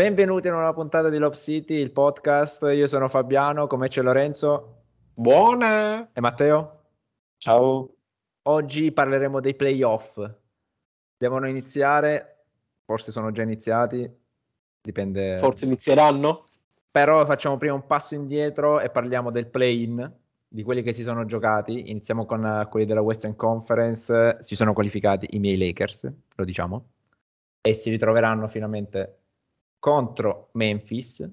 Benvenuti 0.00 0.48
in 0.48 0.54
una 0.54 0.72
puntata 0.72 1.10
di 1.10 1.18
Love 1.18 1.36
City, 1.36 1.74
il 1.74 1.90
podcast. 1.90 2.62
Io 2.72 2.86
sono 2.86 3.06
Fabiano, 3.06 3.66
come 3.66 3.88
c'è 3.88 4.00
Lorenzo 4.00 4.84
Buona! 5.12 6.10
e 6.14 6.20
Matteo. 6.22 6.84
Ciao. 7.36 7.96
Oggi 8.44 8.92
parleremo 8.92 9.40
dei 9.40 9.54
playoff. 9.54 10.26
Devono 11.18 11.46
iniziare, 11.46 12.44
forse 12.86 13.12
sono 13.12 13.30
già 13.30 13.42
iniziati, 13.42 14.10
dipende. 14.80 15.36
Forse 15.36 15.66
inizieranno? 15.66 16.46
Però 16.90 17.26
facciamo 17.26 17.58
prima 17.58 17.74
un 17.74 17.86
passo 17.86 18.14
indietro 18.14 18.80
e 18.80 18.88
parliamo 18.88 19.30
del 19.30 19.48
play-in, 19.48 20.10
di 20.48 20.62
quelli 20.62 20.80
che 20.80 20.94
si 20.94 21.02
sono 21.02 21.26
giocati. 21.26 21.90
Iniziamo 21.90 22.24
con 22.24 22.42
eh, 22.42 22.66
quelli 22.70 22.86
della 22.86 23.02
Western 23.02 23.36
Conference. 23.36 24.38
Si 24.40 24.56
sono 24.56 24.72
qualificati 24.72 25.26
i 25.32 25.38
miei 25.38 25.58
Lakers, 25.58 26.10
lo 26.36 26.44
diciamo, 26.46 26.86
e 27.60 27.74
si 27.74 27.90
ritroveranno 27.90 28.48
finalmente 28.48 29.19
contro 29.80 30.50
Memphis. 30.52 31.28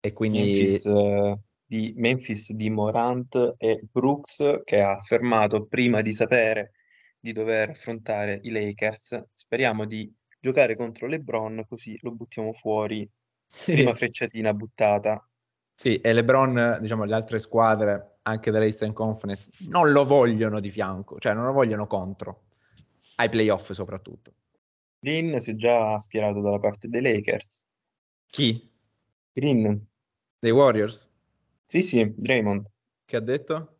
E 0.00 0.12
quindi 0.12 0.40
Memphis, 0.40 0.84
eh, 0.84 1.38
di, 1.64 1.92
Memphis 1.96 2.52
di 2.52 2.70
Morant 2.70 3.54
e 3.58 3.80
Brooks 3.90 4.60
che 4.64 4.80
ha 4.80 4.92
affermato 4.92 5.66
prima 5.66 6.02
di 6.02 6.12
sapere 6.12 6.72
di 7.18 7.32
dover 7.32 7.70
affrontare 7.70 8.38
i 8.42 8.50
Lakers. 8.50 9.24
Speriamo 9.32 9.86
di 9.86 10.12
giocare 10.40 10.76
contro 10.76 11.06
LeBron 11.06 11.64
così 11.68 11.98
lo 12.02 12.12
buttiamo 12.12 12.52
fuori. 12.52 13.08
sì, 13.46 13.72
Prima 13.72 13.94
frecciatina 13.94 14.52
buttata. 14.54 15.26
sì, 15.74 16.00
e 16.00 16.12
LeBron, 16.12 16.78
diciamo, 16.80 17.04
le 17.04 17.14
altre 17.14 17.38
squadre, 17.38 18.18
anche 18.22 18.50
della 18.50 18.64
Eastern 18.64 18.92
Conference, 18.92 19.66
non 19.70 19.90
lo 19.92 20.04
vogliono 20.04 20.60
di 20.60 20.70
fianco, 20.70 21.18
cioè 21.18 21.32
non 21.34 21.44
lo 21.46 21.52
vogliono 21.52 21.86
contro, 21.86 22.46
ai 23.16 23.28
playoff 23.28 23.72
soprattutto. 23.72 24.32
Green 25.00 25.40
si 25.40 25.50
è 25.52 25.54
già 25.54 25.98
schierato 25.98 26.40
dalla 26.40 26.58
parte 26.58 26.88
dei 26.88 27.00
Lakers. 27.02 27.67
Chi? 28.32 28.70
Green, 29.34 29.88
Dei 30.40 30.50
Warriors? 30.52 31.10
sì 31.64 31.82
sì, 31.82 32.12
Draymond. 32.16 32.66
Che 33.06 33.16
ha 33.16 33.20
detto? 33.20 33.76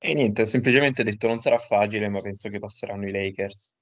E 0.00 0.14
niente, 0.14 0.42
ha 0.42 0.44
semplicemente 0.46 1.02
detto 1.02 1.26
non 1.26 1.40
sarà 1.40 1.58
facile, 1.58 2.08
ma 2.08 2.20
penso 2.20 2.48
che 2.48 2.58
passeranno 2.58 3.06
i 3.08 3.10
Lakers. 3.12 3.74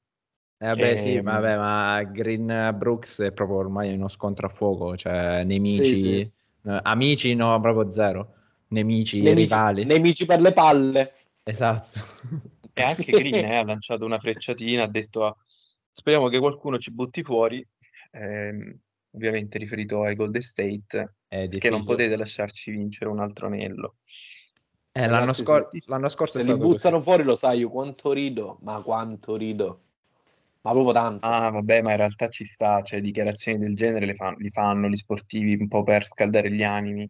Eh, 0.58 0.66
vabbè, 0.68 0.96
sì, 0.96 1.16
Ehm. 1.16 1.24
vabbè, 1.24 1.56
ma 1.56 2.02
Green 2.04 2.74
Brooks 2.76 3.20
è 3.20 3.32
proprio 3.32 3.58
ormai 3.58 3.92
uno 3.94 4.08
scontro 4.08 4.46
a 4.46 4.50
fuoco, 4.50 4.96
cioè 4.96 5.44
nemici, 5.44 5.94
sì. 5.96 6.20
eh, 6.20 6.32
amici 6.82 7.34
no, 7.34 7.60
proprio 7.60 7.90
zero, 7.90 8.34
nemici, 8.68 9.20
Nemici, 9.20 9.34
rivali. 9.34 9.84
nemici 9.84 10.24
per 10.24 10.40
le 10.40 10.52
palle. 10.52 11.12
Esatto. 11.44 12.00
E 12.72 12.82
anche 12.82 13.12
Green 13.12 13.44
eh, 13.44 13.56
ha 13.56 13.64
lanciato 13.64 14.04
una 14.04 14.18
frecciatina, 14.18 14.84
ha 14.84 14.88
detto 14.88 15.24
"Ah, 15.24 15.36
speriamo 15.90 16.28
che 16.28 16.38
qualcuno 16.38 16.78
ci 16.78 16.92
butti 16.92 17.22
fuori, 17.22 17.66
ehm, 18.12 18.78
ovviamente 19.16 19.58
riferito 19.58 20.02
ai 20.02 20.14
Golden 20.14 20.42
State, 20.42 21.14
perché 21.28 21.70
non 21.70 21.84
potete 21.84 22.16
lasciarci 22.16 22.70
vincere 22.70 23.10
un 23.10 23.20
altro 23.20 23.46
anello. 23.46 23.96
Eh, 24.92 25.06
l'anno, 25.06 25.20
Ragazzi, 25.20 25.42
scor- 25.42 25.68
se- 25.70 25.90
l'anno 25.90 26.08
scorso 26.08 26.38
Se 26.38 26.44
li 26.44 26.56
buttano 26.56 26.96
così. 26.96 27.08
fuori 27.08 27.22
lo 27.24 27.34
sai 27.34 27.58
io 27.60 27.70
quanto 27.70 28.12
rido, 28.12 28.58
ma 28.62 28.80
quanto 28.82 29.36
rido. 29.36 29.80
Ma 30.62 30.72
proprio 30.72 30.92
tanto. 30.92 31.26
Ah, 31.26 31.50
vabbè, 31.50 31.82
ma 31.82 31.92
in 31.92 31.96
realtà 31.98 32.28
ci 32.28 32.44
sta, 32.46 32.82
cioè 32.82 33.00
dichiarazioni 33.00 33.58
del 33.58 33.76
genere 33.76 34.06
le 34.06 34.14
fan- 34.14 34.34
li 34.38 34.50
fanno 34.50 34.88
gli 34.88 34.96
sportivi 34.96 35.54
un 35.60 35.68
po' 35.68 35.82
per 35.82 36.04
scaldare 36.04 36.50
gli 36.50 36.62
animi. 36.62 37.08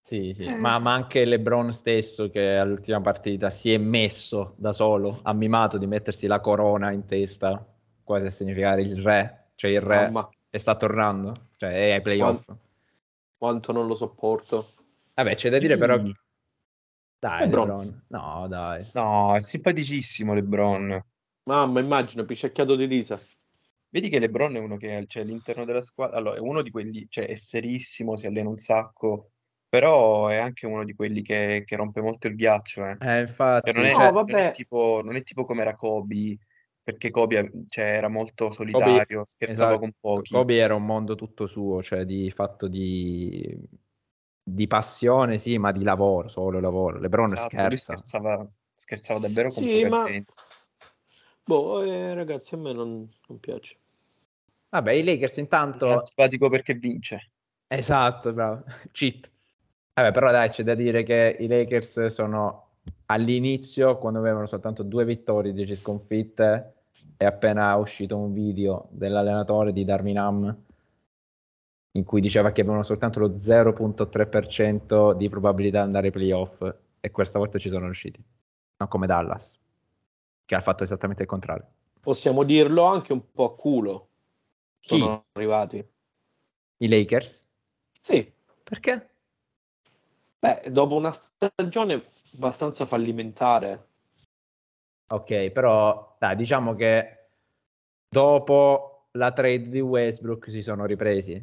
Sì, 0.00 0.32
sì, 0.34 0.44
Eh. 0.44 0.56
ma, 0.58 0.78
ma 0.78 0.92
anche 0.92 1.24
LeBron 1.24 1.72
stesso 1.72 2.28
che 2.30 2.56
all'ultima 2.56 3.00
partita 3.00 3.50
si 3.50 3.72
è 3.72 3.78
messo 3.78 4.54
da 4.58 4.72
solo, 4.72 5.18
ha 5.22 5.32
mimato 5.34 5.78
di 5.78 5.86
mettersi 5.86 6.26
la 6.26 6.40
corona 6.40 6.92
in 6.92 7.06
testa, 7.06 7.66
quasi 8.02 8.26
a 8.26 8.30
significare 8.30 8.82
il 8.82 9.02
re, 9.02 9.52
cioè 9.54 9.70
il 9.70 9.80
re 9.80 10.06
Mamma, 10.06 10.28
e 10.54 10.58
sta 10.60 10.76
tornando, 10.76 11.48
cioè 11.56 11.72
è 11.72 11.90
ai 11.94 12.00
playoff. 12.00 12.46
quanto 13.36 13.72
non 13.72 13.88
lo 13.88 13.96
sopporto. 13.96 14.64
Vabbè, 15.16 15.34
c'è 15.34 15.50
da 15.50 15.58
dire 15.58 15.76
però... 15.76 15.98
Sì. 16.04 16.14
Dai, 17.18 17.40
LeBron. 17.40 17.66
LeBron. 17.66 18.04
No, 18.06 18.46
dai. 18.48 18.86
No, 18.94 19.34
è 19.34 19.40
simpaticissimo 19.40 20.32
LeBron. 20.32 21.04
Mamma, 21.48 21.80
immagino, 21.80 22.24
picciacchiato 22.24 22.76
di 22.76 22.84
risa. 22.84 23.18
Vedi 23.88 24.08
che 24.08 24.20
LeBron 24.20 24.54
è 24.54 24.60
uno 24.60 24.76
che 24.76 25.04
cioè, 25.08 25.24
all'interno 25.24 25.64
della 25.64 25.82
squadra, 25.82 26.18
allora, 26.18 26.36
è 26.36 26.40
uno 26.40 26.62
di 26.62 26.70
quelli, 26.70 27.04
cioè 27.08 27.26
è 27.26 27.34
serissimo, 27.34 28.16
si 28.16 28.26
allena 28.26 28.48
un 28.48 28.56
sacco, 28.56 29.32
però 29.68 30.28
è 30.28 30.36
anche 30.36 30.66
uno 30.66 30.84
di 30.84 30.94
quelli 30.94 31.22
che, 31.22 31.64
che 31.66 31.74
rompe 31.74 32.00
molto 32.00 32.28
il 32.28 32.36
ghiaccio, 32.36 32.86
eh. 32.86 32.96
Eh, 33.00 33.20
infatti, 33.22 33.72
Cioè, 33.72 33.80
non 33.80 33.86
è, 33.86 33.92
No, 33.92 33.98
cioè, 33.98 34.04
non 34.04 34.06
è 34.06 34.12
vabbè. 34.12 34.50
tipo, 34.52 35.00
non 35.02 35.16
è 35.16 35.22
tipo 35.24 35.44
come 35.44 35.62
era 35.62 35.74
Kobe, 35.74 36.38
perché 36.84 37.10
Kobe 37.10 37.50
cioè, 37.66 37.84
era 37.84 38.08
molto 38.08 38.50
solitario, 38.50 39.24
scherzava 39.24 39.70
esatto, 39.70 39.80
con 39.80 39.92
pochi. 39.98 40.32
Kobe 40.34 40.58
era 40.58 40.74
un 40.74 40.84
mondo 40.84 41.14
tutto 41.14 41.46
suo, 41.46 41.82
cioè 41.82 42.04
di 42.04 42.30
fatto 42.30 42.68
di, 42.68 43.58
di 44.42 44.66
passione, 44.66 45.38
sì, 45.38 45.56
ma 45.56 45.72
di 45.72 45.82
lavoro, 45.82 46.28
solo 46.28 46.60
lavoro. 46.60 46.98
LeBron 46.98 47.32
Esatto, 47.32 47.48
scherza. 47.48 47.96
scherzava, 47.96 48.46
scherzava 48.74 49.18
davvero 49.18 49.48
con 49.48 49.62
Sì, 49.62 49.80
poca 49.80 49.88
ma... 49.88 50.04
gente. 50.04 50.32
Boh, 51.46 51.82
eh, 51.84 52.14
ragazzi, 52.14 52.54
a 52.54 52.58
me 52.58 52.72
non, 52.74 53.08
non 53.28 53.40
piace. 53.40 53.76
Vabbè, 54.68 54.92
i 54.92 55.04
Lakers 55.04 55.38
È 55.38 55.40
intanto... 55.40 55.88
antipatico 55.88 56.50
perché 56.50 56.74
vince. 56.74 57.30
Esatto, 57.66 58.30
bravo. 58.34 58.64
Cheat. 58.92 59.30
Vabbè, 59.94 60.10
però 60.10 60.30
dai, 60.30 60.50
c'è 60.50 60.62
da 60.62 60.74
dire 60.74 61.02
che 61.02 61.34
i 61.40 61.46
Lakers 61.46 62.06
sono 62.06 62.64
all'inizio, 63.06 63.96
quando 63.98 64.18
avevano 64.18 64.46
soltanto 64.46 64.82
due 64.82 65.04
vittorie, 65.04 65.52
dieci 65.52 65.74
sconfitte, 65.74 66.73
è 67.16 67.24
appena 67.24 67.74
uscito 67.76 68.16
un 68.16 68.32
video 68.32 68.88
dell'allenatore 68.90 69.72
di 69.72 69.84
Darwin 69.84 70.18
Ham 70.18 70.64
in 71.92 72.04
cui 72.04 72.20
diceva 72.20 72.50
che 72.50 72.62
avevano 72.62 72.82
soltanto 72.82 73.20
lo 73.20 73.28
0.3% 73.28 75.14
di 75.14 75.28
probabilità 75.28 75.78
di 75.78 75.84
andare 75.84 76.06
ai 76.06 76.12
playoff 76.12 76.74
e 77.00 77.10
questa 77.10 77.38
volta 77.38 77.58
ci 77.58 77.68
sono 77.68 77.84
riusciti. 77.84 78.22
Non 78.76 78.88
come 78.88 79.06
Dallas, 79.06 79.58
che 80.44 80.54
ha 80.54 80.60
fatto 80.60 80.82
esattamente 80.82 81.22
il 81.22 81.28
contrario. 81.28 81.66
Possiamo 82.00 82.42
dirlo 82.42 82.84
anche 82.84 83.12
un 83.12 83.30
po' 83.30 83.52
a 83.52 83.54
culo. 83.54 84.08
Chi? 84.80 84.98
Sono 84.98 85.26
arrivati. 85.32 85.86
I 86.78 86.88
Lakers? 86.88 87.48
Sì, 88.00 88.32
Perché? 88.64 89.10
beh, 90.38 90.70
dopo 90.70 90.96
una 90.96 91.12
stagione 91.12 92.02
abbastanza 92.34 92.86
fallimentare. 92.86 93.88
Ok, 95.08 95.50
però 95.50 96.16
dai, 96.18 96.34
diciamo 96.36 96.74
che 96.74 97.28
dopo 98.08 99.08
la 99.12 99.32
trade 99.32 99.68
di 99.68 99.80
Westbrook 99.80 100.50
si 100.50 100.62
sono 100.62 100.86
ripresi. 100.86 101.40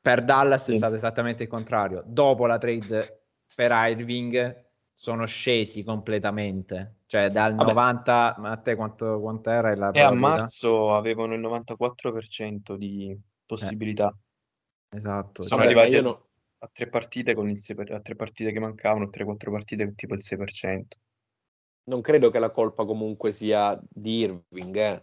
Per 0.00 0.24
Dallas 0.24 0.68
è 0.68 0.72
Sì. 0.72 0.76
stato 0.78 0.94
esattamente 0.94 1.44
il 1.44 1.48
contrario. 1.48 2.02
Dopo 2.04 2.46
la 2.46 2.58
trade 2.58 3.22
per 3.54 3.70
Irving 3.72 4.64
sono 4.92 5.26
scesi 5.26 5.84
completamente. 5.84 6.96
Cioè 7.06 7.30
dal 7.30 7.54
Vabbè. 7.54 7.68
90, 7.70 8.34
ma 8.38 8.50
a 8.50 8.56
te 8.56 8.74
quanto, 8.74 9.20
quanto 9.20 9.50
era 9.50 9.68
la 9.76 9.90
E 9.92 10.00
a 10.00 10.08
probabilità? 10.08 10.16
marzo 10.28 10.94
avevano 10.94 11.34
il 11.34 11.40
94% 11.40 12.76
di 12.76 13.16
possibilità. 13.46 14.14
Esatto. 14.94 15.42
Sono 15.42 15.62
cioè- 15.62 15.72
Vabbè, 15.72 15.74
ma 15.74 15.80
arrivati 15.82 15.90
io 15.92 15.98
a, 15.98 16.02
no- 16.12 16.26
a 16.58 16.70
tre 16.72 16.88
partite 16.88 17.34
con 17.34 17.48
il 17.48 17.58
6 17.58 17.76
per- 17.76 17.92
a 17.92 18.00
tre 18.00 18.16
partite 18.16 18.50
che 18.52 18.58
mancavano, 18.60 19.08
3-4 19.08 19.50
partite 19.52 19.84
con 19.84 19.94
tipo 19.94 20.14
il 20.14 20.22
6%. 20.22 20.96
Non 21.84 22.00
credo 22.00 22.30
che 22.30 22.38
la 22.38 22.50
colpa 22.50 22.84
comunque 22.84 23.32
sia 23.32 23.80
di 23.88 24.18
Irving, 24.20 24.76
eh. 24.76 25.02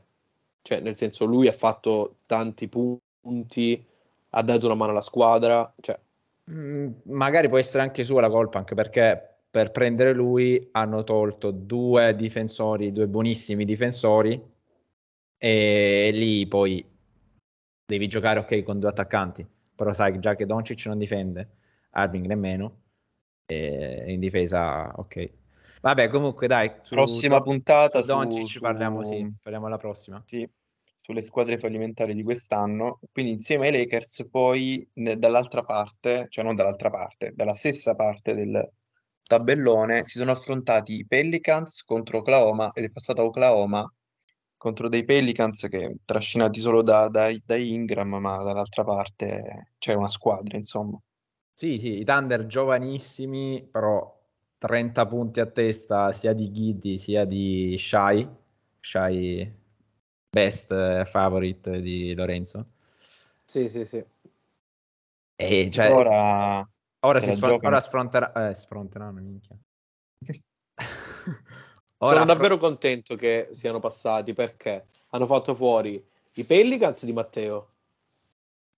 Cioè, 0.62 0.80
nel 0.82 0.96
senso, 0.96 1.26
lui 1.26 1.48
ha 1.48 1.52
fatto 1.52 2.16
tanti 2.28 2.68
punti, 2.70 3.86
ha 4.32 4.42
dato 4.44 4.66
una 4.66 4.76
mano 4.76 4.92
alla 4.92 5.02
squadra, 5.02 5.74
cioè, 5.80 6.00
Mm, 6.52 6.92
magari 7.04 7.48
può 7.48 7.58
essere 7.60 7.84
anche 7.84 8.04
sua 8.04 8.22
la 8.22 8.30
colpa, 8.30 8.58
anche 8.58 8.74
perché 8.74 9.38
per 9.52 9.72
prendere 9.72 10.14
lui 10.14 10.70
hanno 10.72 11.04
tolto 11.04 11.52
due 11.52 12.16
difensori, 12.16 12.92
due 12.92 13.08
buonissimi 13.08 13.66
difensori, 13.66 14.42
e 15.38 16.10
lì 16.14 16.48
poi 16.48 16.84
devi 17.86 18.08
giocare 18.08 18.40
ok 18.40 18.64
con 18.64 18.80
due 18.80 18.90
attaccanti, 18.90 19.46
però 19.76 19.94
sai 19.94 20.20
già 20.20 20.36
che 20.36 20.46
Doncic 20.46 20.86
non 20.88 20.98
difende, 20.98 21.50
Irving 21.94 22.26
nemmeno, 22.26 22.82
e 23.46 24.06
in 24.08 24.20
difesa 24.20 24.92
ok. 24.96 25.30
Vabbè, 25.82 26.10
comunque 26.10 26.48
dai, 26.48 26.72
su, 26.84 26.96
Prossima 26.96 27.38
su- 27.38 27.44
puntata 27.44 28.02
su 28.02 28.08
Doncic 28.08 28.46
su- 28.48 28.60
parliamo, 28.60 29.04
sì, 29.04 29.32
parliamo 29.42 29.68
alla 29.68 29.78
prossima. 29.78 30.22
Sì, 30.26 30.48
sulle 31.02 31.22
squadre 31.22 31.58
fallimentari 31.58 32.14
di 32.14 32.24
quest'anno. 32.24 33.00
Quindi 33.12 33.32
insieme 33.32 33.68
ai 33.68 33.74
Lakers 33.78 34.28
poi 34.30 34.88
ne- 34.94 35.18
dall'altra 35.18 35.64
parte, 35.64 36.28
cioè 36.30 36.44
non 36.44 36.56
dall'altra 36.56 36.90
parte, 36.90 37.32
dalla 37.36 37.54
stessa 37.54 37.96
parte 37.96 38.34
del 38.34 38.70
tabellone 39.24 40.06
si 40.06 40.18
sono 40.18 40.32
affrontati 40.32 40.94
i 40.96 41.06
Pelicans 41.06 41.84
contro 41.84 42.18
Oklahoma 42.20 42.72
ed 42.74 42.86
è 42.86 42.90
passato 42.90 43.22
a 43.22 43.26
Oklahoma 43.26 43.94
contro 44.58 44.90
dei 44.90 45.06
Pelicans 45.06 45.68
che 45.70 45.98
trascinati 46.04 46.60
solo 46.60 46.82
da, 46.82 47.08
da, 47.08 47.32
da 47.46 47.56
Ingram, 47.56 48.16
ma 48.16 48.44
dall'altra 48.44 48.84
parte 48.84 49.72
c'è 49.78 49.94
una 49.94 50.10
squadra, 50.10 50.58
insomma. 50.58 51.00
Sì, 51.54 51.78
sì, 51.78 52.00
i 52.00 52.04
Thunder 52.04 52.46
giovanissimi, 52.46 53.68
però 53.70 54.19
30 54.60 55.06
punti 55.08 55.40
a 55.40 55.46
testa 55.48 56.12
sia 56.12 56.34
di 56.34 56.52
Giddy 56.52 56.98
sia 56.98 57.26
di 57.26 57.76
Shai. 57.78 58.28
Shai, 58.82 59.52
best 60.30 60.72
eh, 60.72 61.06
favorite 61.06 61.82
di 61.82 62.14
Lorenzo. 62.14 62.66
sì, 63.46 63.68
sì, 63.70 63.84
sì. 63.86 64.04
E 65.38 65.70
cioè, 65.72 65.90
Ora, 65.92 66.70
ora, 67.00 67.20
si 67.20 67.32
sfron- 67.34 67.60
ora 67.64 67.80
sfronterà, 67.80 68.50
eh, 68.50 68.54
sfronteranno, 68.54 69.20
minchia. 69.22 69.58
Sono 72.02 72.06
Ora 72.12 72.24
davvero 72.24 72.58
contento 72.58 73.16
che 73.16 73.50
siano 73.52 73.80
passati 73.80 74.34
perché 74.34 74.86
hanno 75.10 75.26
fatto 75.26 75.54
fuori 75.56 76.02
i 76.36 76.44
Pelicans 76.46 77.06
di 77.06 77.12
Matteo. 77.14 77.68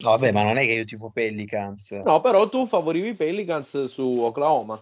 no, 0.04 0.10
vabbè, 0.10 0.32
ma 0.32 0.44
non 0.44 0.58
è 0.58 0.66
che 0.66 0.74
io 0.74 0.84
tifo 0.86 1.12
Pelicans. 1.12 1.92
No, 2.04 2.20
però 2.22 2.48
tu 2.50 2.66
favorivi 2.66 3.10
i 3.10 3.16
Pelicans 3.16 3.86
su 3.86 4.22
Oklahoma. 4.22 4.82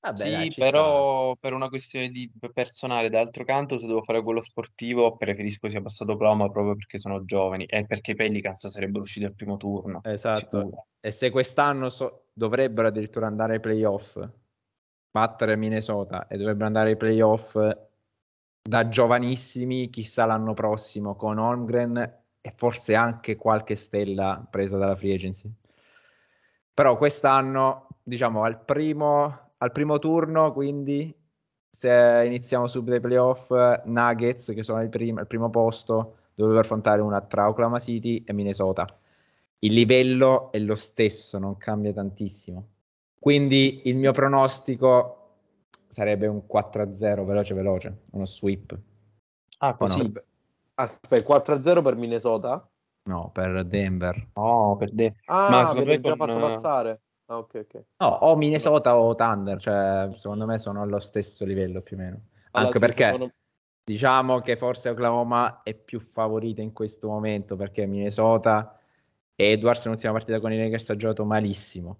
Vabbè, 0.00 0.16
Sì, 0.16 0.30
dai, 0.30 0.50
ci 0.50 0.60
però 0.60 1.34
per 1.34 1.52
una 1.52 1.68
questione 1.68 2.08
di 2.08 2.30
personale, 2.52 3.08
d'altro 3.08 3.44
canto, 3.44 3.78
se 3.78 3.86
devo 3.86 4.02
fare 4.02 4.22
quello 4.22 4.40
sportivo, 4.40 5.16
preferisco 5.16 5.68
sia 5.68 5.80
passato 5.80 6.12
Oklahoma 6.12 6.48
proprio 6.50 6.76
perché 6.76 6.98
sono 6.98 7.24
giovani 7.24 7.64
e 7.64 7.84
perché 7.84 8.12
i 8.12 8.14
Pelicans 8.14 8.68
sarebbero 8.68 9.02
usciti 9.02 9.26
al 9.26 9.34
primo 9.34 9.56
turno. 9.56 10.00
sta. 10.00 10.12
Esatto. 10.12 10.38
sicuro. 10.38 10.86
E 11.00 11.10
se 11.10 11.30
quest'anno 11.30 11.88
so- 11.88 12.26
dovrebbero 12.32 12.88
addirittura 12.88 13.26
andare 13.26 13.54
ai 13.54 13.60
playoff, 13.60 14.20
battere 15.10 15.56
Minnesota 15.56 16.28
e 16.28 16.36
dovrebbero 16.36 16.66
andare 16.66 16.90
ai 16.90 16.96
playoff 16.96 17.58
da 18.62 18.88
giovanissimi, 18.88 19.88
chissà 19.90 20.26
l'anno 20.26 20.54
prossimo 20.54 21.16
con 21.16 21.38
Holmgren 21.38 21.96
e 22.40 22.52
forse 22.54 22.94
anche 22.94 23.34
qualche 23.36 23.74
stella 23.74 24.46
presa 24.48 24.76
dalla 24.76 24.94
free 24.94 25.14
agency. 25.14 25.50
Però 26.72 26.96
quest'anno, 26.96 27.88
diciamo, 28.02 28.44
al 28.44 28.62
primo, 28.64 29.47
al 29.58 29.72
primo 29.72 29.98
turno, 29.98 30.52
quindi 30.52 31.14
se 31.70 32.22
iniziamo 32.26 32.66
subito 32.66 32.96
i 32.96 33.00
playoff, 33.00 33.50
Nuggets, 33.84 34.52
che 34.54 34.62
sono 34.62 34.78
al 34.78 34.88
primo, 34.88 35.20
al 35.20 35.26
primo 35.26 35.50
posto, 35.50 36.16
dovrebbero 36.34 36.64
affrontare 36.64 37.00
una 37.00 37.20
tra 37.20 37.48
Oklahoma 37.48 37.78
City 37.78 38.22
e 38.24 38.32
Minnesota. 38.32 38.86
Il 39.60 39.74
livello 39.74 40.52
è 40.52 40.58
lo 40.58 40.76
stesso, 40.76 41.38
non 41.38 41.56
cambia 41.56 41.92
tantissimo. 41.92 42.68
Quindi 43.18 43.82
il 43.88 43.96
mio 43.96 44.12
pronostico 44.12 45.14
sarebbe 45.88 46.28
un 46.28 46.42
4-0 46.46 47.24
veloce 47.24 47.54
veloce, 47.54 48.02
uno 48.10 48.24
sweep. 48.24 48.78
Ah, 49.58 49.70
no? 49.70 49.76
così? 49.76 50.12
Aspetta, 50.74 51.24
4-0 51.24 51.82
per 51.82 51.96
Minnesota? 51.96 52.68
No, 53.08 53.30
per 53.32 53.64
Denver. 53.64 54.28
No, 54.34 54.76
per 54.78 54.92
de- 54.92 55.16
Ah, 55.26 55.48
Ma 55.50 55.66
secondo 55.66 55.90
me 55.90 56.00
già 56.00 56.16
con- 56.16 56.26
fatto 56.28 56.40
passare. 56.40 57.00
Ah, 57.30 57.38
ok, 57.38 57.54
ok. 57.54 57.84
No, 57.98 58.06
o 58.08 58.36
Minnesota 58.36 58.96
o 58.98 59.14
Thunder, 59.14 59.58
cioè 59.60 60.10
secondo 60.16 60.46
me 60.46 60.58
sono 60.58 60.80
allo 60.82 60.98
stesso 60.98 61.44
livello 61.44 61.82
più 61.82 61.96
o 61.96 62.00
meno. 62.00 62.20
Allora, 62.52 62.72
Anche 62.72 62.78
perché 62.78 63.04
secondo- 63.04 63.32
diciamo 63.84 64.40
che 64.40 64.56
forse 64.56 64.88
Oklahoma 64.90 65.62
è 65.62 65.74
più 65.74 66.00
favorita 66.00 66.62
in 66.62 66.72
questo 66.72 67.08
momento 67.08 67.56
perché 67.56 67.86
Minnesota 67.86 68.78
Edwards 69.34 69.84
nell'ultima 69.84 70.12
partita 70.12 70.40
con 70.40 70.52
i 70.52 70.58
Lakers 70.58 70.90
ha 70.90 70.96
giocato 70.96 71.24
malissimo. 71.24 71.98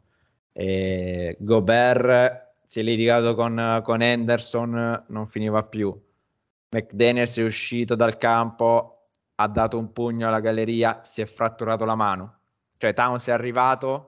E 0.52 1.36
Gobert 1.38 2.46
si 2.66 2.81
è 2.81 2.82
litigato 2.82 3.34
con, 3.34 3.81
con 3.84 4.02
Henderson, 4.02 5.04
non 5.08 5.26
finiva 5.26 5.62
più. 5.62 5.94
McDaniels 6.70 7.38
è 7.38 7.44
uscito 7.44 7.94
dal 7.94 8.16
campo, 8.16 9.08
ha 9.36 9.46
dato 9.48 9.78
un 9.78 9.92
pugno 9.92 10.26
alla 10.28 10.40
galleria, 10.40 11.00
si 11.02 11.20
è 11.22 11.26
fratturato 11.26 11.84
la 11.84 11.94
mano. 11.94 12.38
Cioè 12.76 12.92
Towns 12.94 13.28
è 13.28 13.32
arrivato, 13.32 14.07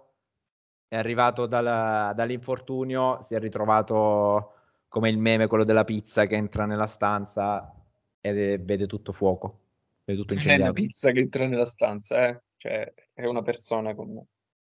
è 0.91 0.97
arrivato 0.97 1.47
dal- 1.47 2.13
dall'infortunio, 2.17 3.23
si 3.23 3.37
è 3.37 3.39
ritrovato 3.39 4.55
come 4.89 5.09
il 5.09 5.19
meme, 5.19 5.47
quello 5.47 5.63
della 5.63 5.85
pizza 5.85 6.27
che 6.27 6.35
entra 6.35 6.67
nella 6.67 6.89
stanza 6.89 7.73
e 8.21 8.59
vede 8.59 8.89
tutto 8.89 9.13
fuoco, 9.13 9.61
vede 10.05 10.19
tutto 10.19 10.35
Non 10.35 10.43
è 10.43 10.47
una 10.47 10.55
incendiato. 10.55 10.73
pizza 10.73 11.13
che 11.13 11.21
entra 11.21 11.47
nella 11.47 11.67
stanza, 11.67 12.27
eh? 12.27 12.43
Cioè, 12.57 12.93
è 13.15 13.25
una 13.25 13.41
persona 13.43 13.95
con... 13.95 14.21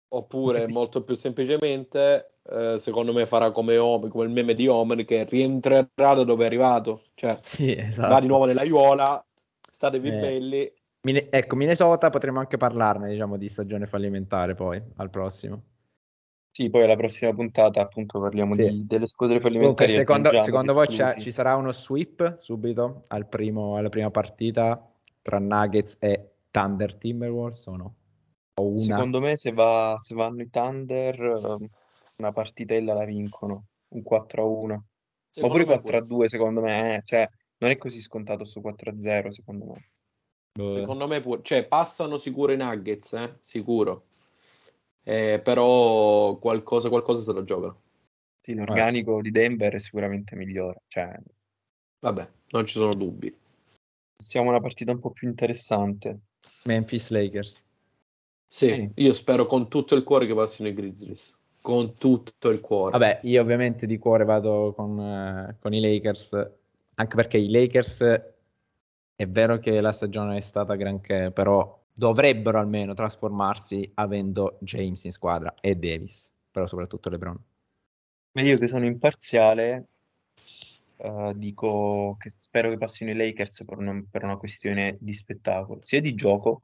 Oppure, 0.08 0.66
molto 0.66 1.04
più 1.04 1.14
semplicemente, 1.14 2.38
eh, 2.50 2.80
secondo 2.80 3.12
me 3.12 3.24
farà 3.24 3.52
come, 3.52 3.76
Omen, 3.76 4.08
come 4.10 4.24
il 4.24 4.32
meme 4.32 4.54
di 4.54 4.66
Omen 4.66 5.04
che 5.04 5.22
rientrerà 5.22 5.86
da 5.94 6.24
dove 6.24 6.42
è 6.42 6.46
arrivato. 6.46 7.00
Cioè, 7.14 7.38
Sì, 7.42 7.76
esatto. 7.76 8.12
va 8.12 8.18
di 8.18 8.26
nuovo 8.26 8.44
nella 8.46 8.64
Iola, 8.64 9.24
statevi 9.70 10.08
Eh. 10.08 10.18
belli. 10.18 10.72
Mine- 11.02 11.28
ecco, 11.30 11.54
Minnesota 11.54 12.10
potremmo 12.10 12.40
anche 12.40 12.56
parlarne, 12.56 13.08
diciamo, 13.08 13.36
di 13.36 13.46
stagione 13.46 13.86
fallimentare 13.86 14.56
poi, 14.56 14.82
al 14.96 15.10
prossimo. 15.10 15.62
Sì, 16.50 16.70
poi 16.70 16.82
alla 16.82 16.96
prossima 16.96 17.32
puntata 17.32 17.80
appunto 17.80 18.20
parliamo 18.20 18.54
Sì. 18.54 18.68
di- 18.68 18.86
delle 18.86 19.06
squadre 19.06 19.38
fallimentari. 19.38 19.92
secondo, 19.92 20.28
aggiungiamo 20.28 20.44
secondo 20.44 20.72
gli 20.72 20.96
voi 21.04 21.20
ci 21.20 21.30
sarà 21.30 21.54
uno 21.54 21.70
sweep 21.72 22.38
subito 22.38 23.02
al 23.08 23.26
primo- 23.28 23.76
alla 23.76 23.88
prima 23.88 24.10
partita 24.10 24.84
tra 25.22 25.38
Nuggets 25.38 25.96
e 26.00 26.30
Thunder 26.50 26.96
Timberwolves 26.96 27.66
o 27.66 27.76
no? 27.76 27.94
O 28.54 28.66
una? 28.66 28.78
Secondo 28.78 29.20
me 29.20 29.36
se, 29.36 29.52
va, 29.52 29.96
se 30.00 30.14
vanno 30.14 30.42
i 30.42 30.48
Thunder 30.50 31.20
ehm, 31.20 31.68
una 32.18 32.32
partitella 32.32 32.92
la 32.94 33.04
vincono, 33.04 33.66
un 33.88 34.02
4-1. 34.02 34.84
Secondo 35.30 35.54
Oppure 35.56 35.70
me 35.76 35.80
pure. 35.80 35.98
4-2 36.00 36.28
secondo 36.28 36.60
me, 36.60 36.96
eh. 36.96 37.02
Cioè, 37.04 37.28
non 37.58 37.70
è 37.70 37.76
così 37.76 38.00
scontato 38.00 38.44
su 38.44 38.60
4-0 38.60 39.30
secondo 39.30 39.66
me. 39.66 39.90
Boh. 40.58 40.70
Secondo 40.70 41.06
me 41.06 41.20
pure. 41.20 41.40
Cioè, 41.42 41.68
passano 41.68 42.16
sicuro 42.16 42.50
i 42.50 42.56
Nuggets, 42.56 43.12
eh? 43.12 43.36
Sicuro. 43.40 44.06
Eh, 45.08 45.40
però 45.42 46.36
qualcosa, 46.36 46.90
qualcosa 46.90 47.22
se 47.22 47.32
lo 47.32 47.40
giocano. 47.40 47.80
Sì, 48.42 48.54
l'organico 48.54 49.22
di 49.22 49.30
Denver 49.30 49.72
è 49.72 49.78
sicuramente 49.78 50.36
migliore. 50.36 50.82
Cioè, 50.86 51.18
Vabbè, 52.00 52.28
non 52.50 52.66
ci 52.66 52.76
sono 52.76 52.92
dubbi. 52.92 53.34
siamo 54.22 54.50
una 54.50 54.60
partita 54.60 54.92
un 54.92 54.98
po' 54.98 55.10
più 55.12 55.26
interessante. 55.26 56.18
Memphis 56.64 57.08
Lakers. 57.08 57.64
Sì, 58.46 58.66
Sì. 58.66 58.90
io 58.96 59.12
spero 59.14 59.46
con 59.46 59.68
tutto 59.70 59.94
il 59.94 60.02
cuore 60.04 60.26
che 60.26 60.34
passino 60.34 60.68
i 60.68 60.74
Grizzlies. 60.74 61.38
Con 61.62 61.94
tutto 61.94 62.50
il 62.50 62.60
cuore. 62.60 62.98
Vabbè, 62.98 63.20
io 63.22 63.40
ovviamente 63.40 63.86
di 63.86 63.96
cuore 63.96 64.24
vado 64.24 64.74
con, 64.74 65.00
eh, 65.00 65.56
con 65.58 65.72
i 65.72 65.80
Lakers, 65.80 66.50
anche 66.96 67.16
perché 67.16 67.38
i 67.38 67.48
Lakers 67.50 68.02
è 69.16 69.26
vero 69.26 69.58
che 69.58 69.80
la 69.80 69.92
stagione 69.92 70.36
è 70.36 70.40
stata 70.40 70.74
granché, 70.74 71.30
però 71.32 71.77
dovrebbero 71.98 72.60
almeno 72.60 72.94
trasformarsi 72.94 73.90
avendo 73.94 74.58
James 74.60 75.02
in 75.02 75.10
squadra 75.10 75.52
e 75.60 75.74
Davis, 75.74 76.32
però 76.48 76.64
soprattutto 76.64 77.10
LeBron. 77.10 77.36
Ma 78.34 78.42
io 78.42 78.56
che 78.56 78.68
sono 78.68 78.86
imparziale, 78.86 79.88
eh, 80.98 81.32
dico 81.34 82.16
che 82.20 82.30
spero 82.30 82.68
che 82.70 82.78
passino 82.78 83.10
i 83.10 83.16
Lakers 83.16 83.64
per 83.64 83.78
una, 83.78 84.00
per 84.08 84.22
una 84.22 84.36
questione 84.36 84.96
di 85.00 85.12
spettacolo, 85.12 85.80
sia 85.82 86.00
di 86.00 86.14
gioco, 86.14 86.62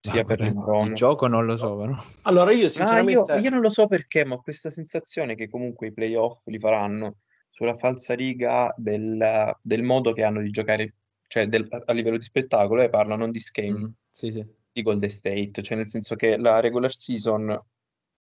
sia 0.00 0.22
per 0.24 0.38
Vabbè, 0.38 0.50
LeBron. 0.50 0.88
Il 0.88 0.94
gioco 0.94 1.26
non 1.28 1.46
lo 1.46 1.56
so, 1.56 1.76
però. 1.78 1.94
Allora, 2.22 2.52
io 2.52 2.56
Ah, 2.58 2.58
io, 2.58 2.70
sinceramente... 2.70 3.32
io 3.38 3.50
non 3.50 3.60
lo 3.60 3.70
so 3.70 3.86
perché, 3.86 4.24
ma 4.26 4.34
ho 4.34 4.42
questa 4.42 4.70
sensazione 4.70 5.34
che 5.34 5.48
comunque 5.48 5.86
i 5.86 5.92
playoff 5.94 6.44
li 6.46 6.58
faranno 6.58 7.16
sulla 7.50 7.74
falsa 7.74 8.14
riga 8.14 8.74
del, 8.76 9.56
del 9.62 9.82
modo 9.82 10.12
che 10.12 10.24
hanno 10.24 10.42
di 10.42 10.50
giocare, 10.50 10.94
cioè 11.28 11.46
del- 11.46 11.68
a 11.86 11.92
livello 11.92 12.18
di 12.18 12.24
spettacolo, 12.24 12.82
e 12.82 12.90
parlo 12.90 13.16
non 13.16 13.30
di 13.30 13.40
schemi, 13.40 13.78
Mm, 13.78 13.86
sì, 14.12 14.30
sì. 14.30 14.44
Di 14.74 14.82
Golden 14.82 15.08
State, 15.08 15.62
cioè 15.62 15.76
nel 15.76 15.88
senso 15.88 16.16
che 16.16 16.36
la 16.36 16.58
regular 16.60 16.92
season 16.92 17.48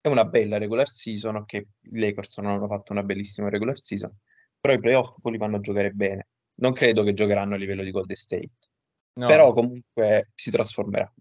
è 0.01 0.09
una 0.09 0.25
bella 0.25 0.57
regular 0.57 0.89
season, 0.89 1.45
che 1.45 1.69
i 1.81 1.99
Lakers 1.99 2.39
non 2.39 2.53
hanno 2.53 2.67
fatto 2.67 2.93
una 2.93 3.03
bellissima 3.03 3.51
regular 3.51 3.79
season, 3.79 4.11
però 4.59 4.75
i 4.75 4.81
playoff 4.81 5.17
poi 5.21 5.33
li 5.33 5.39
vanno 5.39 5.57
a 5.57 5.61
giocare 5.61 5.91
bene. 5.91 6.29
Non 6.61 6.73
credo 6.73 7.03
che 7.05 7.13
giocheranno 7.13 7.55
a 7.55 7.59
livello 7.59 7.85
di 7.85 7.91
Golden 7.91 8.17
State, 8.17 8.51
No, 9.15 9.27
però 9.27 9.53
comunque 9.53 10.31
si 10.35 10.51
trasformerà. 10.51 11.13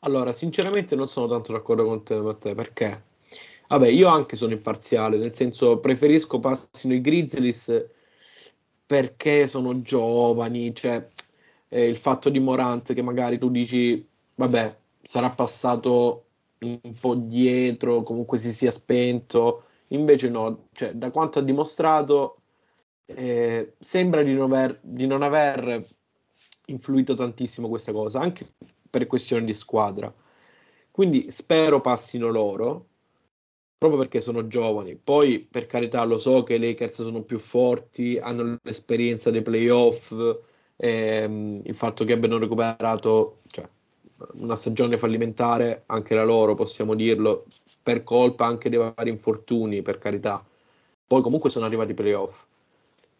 Allora, 0.00 0.32
sinceramente 0.32 0.96
non 0.96 1.08
sono 1.08 1.28
tanto 1.28 1.52
d'accordo 1.52 1.84
con 1.84 2.02
te, 2.02 2.18
Matteo, 2.20 2.54
perché? 2.54 3.04
Vabbè, 3.68 3.88
io 3.88 4.08
anche 4.08 4.36
sono 4.36 4.52
imparziale, 4.52 5.18
nel 5.18 5.34
senso 5.34 5.78
preferisco 5.80 6.38
passino 6.40 6.94
i 6.94 7.00
Grizzlies 7.00 7.84
perché 8.86 9.46
sono 9.46 9.80
giovani, 9.80 10.74
cioè 10.74 11.04
eh, 11.68 11.88
il 11.88 11.96
fatto 11.96 12.28
di 12.28 12.38
Morant 12.38 12.92
che 12.92 13.02
magari 13.02 13.38
tu 13.38 13.50
dici, 13.50 14.06
vabbè, 14.36 14.76
sarà 15.02 15.30
passato 15.30 16.24
un 16.60 16.80
po' 17.00 17.14
dietro, 17.14 18.00
comunque 18.02 18.38
si 18.38 18.52
sia 18.52 18.70
spento, 18.70 19.64
invece 19.88 20.30
no, 20.30 20.68
cioè 20.72 20.92
da 20.94 21.10
quanto 21.10 21.38
ha 21.38 21.42
dimostrato 21.42 22.38
eh, 23.06 23.74
sembra 23.78 24.22
di 24.22 24.34
non 24.34 24.52
aver, 24.52 24.78
di 24.82 25.06
non 25.06 25.22
aver 25.22 25.84
influito 26.66 27.14
tantissimo 27.14 27.68
questa 27.68 27.92
cosa, 27.92 28.20
anche 28.20 28.54
per 28.90 29.06
questioni 29.06 29.44
di 29.44 29.52
squadra. 29.52 30.12
Quindi 30.90 31.30
spero 31.30 31.80
passino 31.80 32.28
loro, 32.28 32.86
proprio 33.76 34.00
perché 34.00 34.20
sono 34.20 34.46
giovani. 34.46 34.96
Poi, 34.96 35.40
per 35.40 35.66
carità, 35.66 36.04
lo 36.04 36.18
so 36.18 36.42
che 36.42 36.54
i 36.54 36.58
Lakers 36.58 37.02
sono 37.02 37.22
più 37.22 37.38
forti, 37.38 38.18
hanno 38.18 38.58
l'esperienza 38.62 39.30
dei 39.30 39.42
playoff, 39.42 40.14
ehm, 40.76 41.62
il 41.64 41.74
fatto 41.74 42.04
che 42.04 42.12
abbiano 42.12 42.38
recuperato 42.38 43.38
cioè, 43.50 43.68
una 44.34 44.56
stagione 44.56 44.96
fallimentare, 44.96 45.84
anche 45.86 46.14
la 46.14 46.24
loro, 46.24 46.54
possiamo 46.54 46.94
dirlo, 46.94 47.44
per 47.82 48.02
colpa 48.04 48.46
anche 48.46 48.68
dei 48.68 48.78
vari 48.78 49.10
infortuni, 49.10 49.82
per 49.82 49.98
carità. 49.98 50.44
Poi 51.06 51.22
comunque 51.22 51.50
sono 51.50 51.66
arrivati 51.66 51.92
i 51.92 51.94
playoff. 51.94 52.44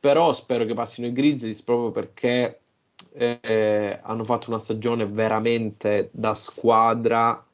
Però 0.01 0.33
spero 0.33 0.65
che 0.65 0.75
passino 0.75 1.07
i 1.07 1.13
Grizzlies 1.13 1.63
proprio 1.63 1.91
perché 1.91 2.61
eh, 3.15 3.99
hanno 4.03 4.25
fatto 4.25 4.51
una 4.51 4.59
stagione 4.59 5.07
veramente 5.07 6.11
da 6.13 6.35
squadra 6.35 7.45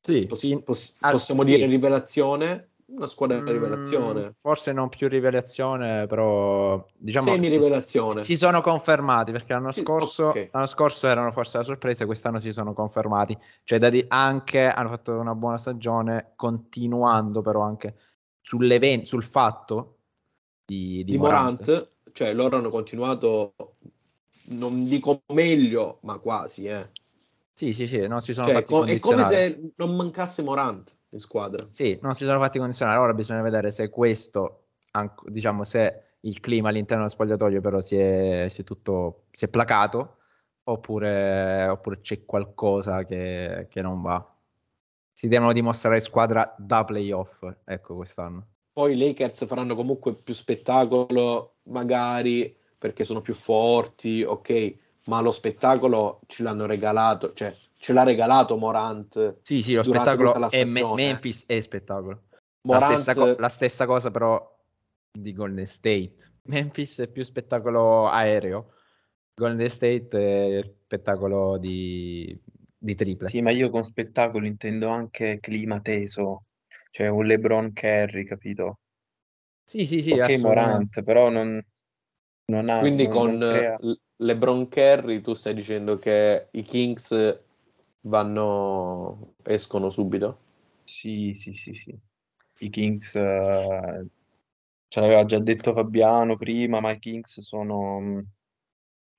Sì, 0.00 0.26
Poss- 0.26 0.62
poss- 0.64 0.94
possiamo 1.00 1.44
sì. 1.44 1.52
dire 1.52 1.66
rivelazione? 1.66 2.71
Una 2.94 3.06
squadra 3.06 3.40
di 3.40 3.50
Mm, 3.50 3.54
rivelazione. 3.54 4.34
Forse 4.40 4.72
non 4.72 4.90
più 4.90 5.08
rivelazione, 5.08 6.06
però 6.06 6.84
diciamo 6.94 7.32
Semi-rivelazione. 7.32 8.20
Si, 8.20 8.34
si 8.34 8.36
sono 8.36 8.60
confermati 8.60 9.32
perché 9.32 9.54
l'anno 9.54 9.72
scorso, 9.72 10.26
ok. 10.26 10.48
l'anno 10.52 10.66
scorso 10.66 11.06
erano 11.06 11.32
forse 11.32 11.56
la 11.56 11.62
sorpresa, 11.64 12.04
quest'anno 12.04 12.38
si 12.38 12.52
sono 12.52 12.74
confermati. 12.74 13.36
Cioè, 13.64 13.78
da 13.78 13.88
di- 13.88 14.04
anche 14.08 14.68
hanno 14.68 14.90
fatto 14.90 15.18
una 15.18 15.34
buona 15.34 15.56
stagione, 15.56 16.32
continuando 16.36 17.40
però 17.40 17.62
anche 17.62 17.94
sull'evento, 18.42 19.06
sul 19.06 19.24
fatto 19.24 19.98
di, 20.66 21.02
di 21.04 21.12
Di 21.12 21.18
Morant. 21.18 21.66
Morant, 21.66 21.90
cioè 22.12 22.34
loro 22.34 22.58
hanno 22.58 22.70
continuato, 22.70 23.54
non 24.48 24.84
dico 24.84 25.22
meglio, 25.32 25.98
ma 26.02 26.18
quasi, 26.18 26.66
eh. 26.66 26.90
Sì, 27.62 27.72
sì, 27.72 27.86
sì, 27.86 28.08
non 28.08 28.20
si 28.22 28.32
sono 28.32 28.48
Cioè, 28.48 28.56
fatti 28.56 28.72
co- 28.74 28.84
è 28.84 28.98
come 28.98 29.22
se 29.22 29.72
non 29.76 29.94
mancasse 29.94 30.42
Morant 30.42 30.98
in 31.10 31.20
squadra. 31.20 31.64
Sì, 31.70 31.96
non 32.02 32.12
si 32.16 32.24
sono 32.24 32.40
fatti 32.40 32.58
condizionare. 32.58 32.98
Ora 32.98 33.14
bisogna 33.14 33.40
vedere 33.40 33.70
se 33.70 33.88
questo, 33.88 34.64
diciamo, 35.26 35.62
se 35.62 36.16
il 36.22 36.40
clima 36.40 36.70
all'interno 36.70 37.04
dello 37.04 37.14
spogliatoio 37.14 37.60
però 37.60 37.78
si 37.78 37.94
è, 37.96 38.46
si 38.48 38.62
è 38.62 38.64
tutto, 38.64 39.26
si 39.30 39.44
è 39.44 39.48
placato 39.48 40.16
oppure, 40.64 41.68
oppure 41.68 42.00
c'è 42.00 42.24
qualcosa 42.24 43.04
che, 43.04 43.68
che 43.70 43.80
non 43.80 44.02
va. 44.02 44.28
Si 45.12 45.28
devono 45.28 45.52
dimostrare 45.52 46.00
squadra 46.00 46.52
da 46.58 46.82
playoff, 46.82 47.48
ecco, 47.64 47.94
quest'anno. 47.94 48.46
Poi 48.72 48.94
i 48.94 48.98
Lakers 48.98 49.46
faranno 49.46 49.76
comunque 49.76 50.14
più 50.14 50.34
spettacolo, 50.34 51.58
magari 51.68 52.56
perché 52.76 53.04
sono 53.04 53.20
più 53.20 53.34
forti, 53.34 54.24
ok, 54.24 54.74
ma 55.06 55.20
lo 55.20 55.30
spettacolo 55.30 56.20
ce 56.26 56.42
l'hanno 56.42 56.66
regalato, 56.66 57.32
cioè 57.32 57.50
ce 57.50 57.92
l'ha 57.92 58.04
regalato 58.04 58.56
Morant. 58.56 59.38
Sì, 59.42 59.62
sì, 59.62 59.74
lo 59.74 59.82
spettacolo 59.82 60.32
la 60.38 60.48
è 60.48 60.64
Me-. 60.64 60.94
Memphis 60.94 61.44
è 61.46 61.60
spettacolo. 61.60 62.22
La 62.30 62.78
Morant, 62.78 63.00
stessa, 63.00 63.14
co- 63.14 63.34
la 63.38 63.48
stessa 63.48 63.86
cosa 63.86 64.10
però 64.10 64.58
di 65.10 65.32
Golden 65.32 65.66
State. 65.66 66.14
Memphis 66.44 67.00
è 67.00 67.08
più 67.08 67.22
spettacolo 67.22 68.08
aereo. 68.08 68.74
Golden 69.34 69.68
State 69.68 70.58
è 70.58 70.72
spettacolo 70.84 71.56
di, 71.58 72.38
di 72.78 72.94
triple. 72.94 73.28
Sì, 73.28 73.40
ma 73.42 73.50
io 73.50 73.70
con 73.70 73.82
spettacolo 73.84 74.46
intendo 74.46 74.88
anche 74.88 75.38
clima 75.40 75.80
teso, 75.80 76.44
cioè 76.90 77.08
un 77.08 77.24
LeBron 77.26 77.72
Curry, 77.72 78.24
capito? 78.24 78.78
Sì, 79.64 79.86
sì, 79.86 80.02
sì, 80.02 80.12
Ok. 80.12 80.38
Morant, 80.40 81.02
però 81.02 81.30
non, 81.30 81.60
non 82.46 82.68
ha, 82.68 82.80
quindi 82.80 83.04
non- 83.04 83.12
con 83.12 83.38
non 83.38 83.38
crea- 83.38 83.78
LeBron 84.22 84.68
Curry 84.68 85.20
tu 85.20 85.34
stai 85.34 85.54
dicendo 85.54 85.96
che 85.96 86.48
i 86.52 86.62
Kings 86.62 87.38
vanno, 88.02 89.34
escono 89.44 89.88
subito? 89.90 90.38
Sì, 90.84 91.32
sì, 91.34 91.52
sì, 91.54 91.72
sì. 91.74 91.96
I 92.60 92.68
Kings, 92.70 93.14
eh, 93.16 94.06
ce 94.88 95.00
l'aveva 95.00 95.24
già 95.24 95.38
detto 95.38 95.72
Fabiano 95.72 96.36
prima, 96.36 96.80
ma 96.80 96.90
i 96.92 96.98
Kings 96.98 97.40
sono 97.40 97.98
mh, 98.00 98.26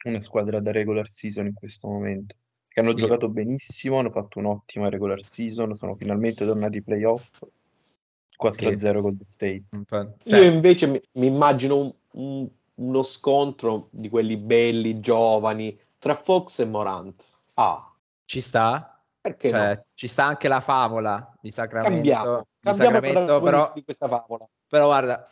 una 0.06 0.20
squadra 0.20 0.60
da 0.60 0.72
regular 0.72 1.10
season 1.10 1.48
in 1.48 1.54
questo 1.54 1.88
momento. 1.88 2.36
Che 2.68 2.80
hanno 2.80 2.92
Sì. 2.92 2.98
giocato 2.98 3.30
benissimo, 3.30 4.00
hanno 4.00 4.12
fatto 4.12 4.40
un'ottima 4.40 4.90
regular 4.90 5.24
season, 5.24 5.74
sono 5.76 5.96
finalmente 5.96 6.46
tornati 6.46 6.78
ai 6.78 6.84
playoff. 6.84 7.42
4-0 8.36 9.02
Golden 9.02 9.24
State. 9.26 9.64
Un 9.72 9.84
po'. 9.84 9.98
Io 10.26 10.38
Cioè, 10.38 10.46
invece 10.46 10.88
mi, 10.88 11.00
mi 11.14 11.28
immagino 11.28 11.78
un- 11.78 11.94
un- 12.14 12.50
uno 12.76 13.02
scontro 13.02 13.88
di 13.92 14.10
quelli 14.10 14.38
belli, 14.38 15.00
giovani, 15.00 15.80
tra 15.98 16.16
Fox 16.16 16.60
e 16.60 16.66
Morant. 16.66 17.30
Ah, 17.56 17.94
ci 18.26 18.42
sta, 18.42 19.02
perché 19.22 19.50
cioè, 19.50 19.76
no? 19.76 19.86
ci 19.94 20.08
sta 20.08 20.26
anche 20.26 20.48
la 20.48 20.60
favola 20.60 21.34
di 21.40 21.52
Sacramento. 21.52 21.94
Cambiamo, 21.94 22.38
di 22.38 22.46
cambiamo 22.60 22.92
Sacramento, 22.92 23.42
però, 23.42 23.72
di 23.74 23.84
questa 23.84 24.08
favola. 24.08 24.50
però 24.68 24.86
guarda, 24.86 25.24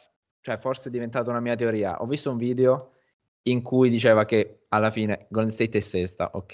cioè, 0.41 0.57
forse 0.57 0.89
è 0.89 0.91
diventata 0.91 1.29
una 1.29 1.39
mia 1.39 1.55
teoria. 1.55 2.01
Ho 2.01 2.05
visto 2.05 2.31
un 2.31 2.37
video 2.37 2.91
in 3.43 3.61
cui 3.61 3.89
diceva 3.89 4.25
che 4.25 4.65
alla 4.69 4.91
fine 4.91 5.25
Golden 5.29 5.51
State 5.51 5.77
è 5.77 5.81
sesta, 5.81 6.29
ok, 6.33 6.53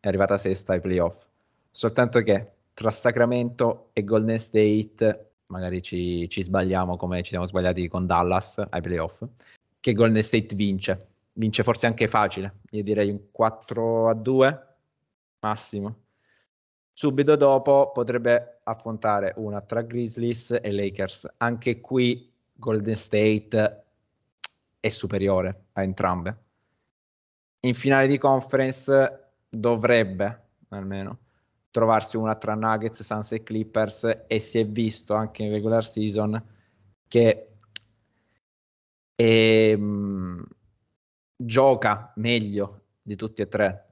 è 0.00 0.08
arrivata 0.08 0.36
sesta 0.36 0.72
ai 0.72 0.80
playoff. 0.80 1.26
Soltanto 1.70 2.22
che 2.22 2.52
tra 2.74 2.90
Sacramento 2.90 3.90
e 3.92 4.04
Golden 4.04 4.38
State, 4.38 5.32
magari 5.46 5.82
ci, 5.82 6.28
ci 6.28 6.42
sbagliamo 6.42 6.96
come 6.96 7.22
ci 7.22 7.30
siamo 7.30 7.46
sbagliati 7.46 7.88
con 7.88 8.06
Dallas 8.06 8.62
ai 8.68 8.80
playoff, 8.80 9.22
che 9.84 9.92
Golden 9.92 10.22
State 10.22 10.54
vince. 10.54 11.08
Vince 11.34 11.62
forse 11.62 11.84
anche 11.84 12.08
facile, 12.08 12.60
io 12.70 12.82
direi 12.82 13.10
un 13.10 13.30
4 13.30 14.08
a 14.08 14.14
2 14.14 14.66
massimo. 15.40 16.04
Subito 16.90 17.36
dopo 17.36 17.92
potrebbe 17.92 18.60
affrontare 18.64 19.34
una 19.36 19.60
tra 19.60 19.82
Grizzlies 19.82 20.58
e 20.62 20.72
Lakers. 20.72 21.34
Anche 21.36 21.82
qui 21.82 22.32
Golden 22.54 22.94
State 22.94 23.84
è 24.80 24.88
superiore 24.88 25.64
a 25.72 25.82
entrambe. 25.82 26.38
In 27.60 27.74
finale 27.74 28.06
di 28.06 28.16
conference 28.16 29.32
dovrebbe 29.50 30.44
almeno 30.68 31.18
trovarsi 31.70 32.16
una 32.16 32.36
tra 32.36 32.54
Nuggets, 32.54 33.02
Suns 33.02 33.32
e 33.32 33.42
Clippers 33.42 34.24
e 34.28 34.38
si 34.38 34.58
è 34.60 34.66
visto 34.66 35.12
anche 35.12 35.42
in 35.42 35.50
regular 35.50 35.84
season 35.84 36.42
che 37.06 37.48
ehm, 39.16 40.44
gioca 41.36 42.12
meglio 42.16 42.82
di 43.02 43.16
tutti 43.16 43.42
e 43.42 43.48
tre. 43.48 43.88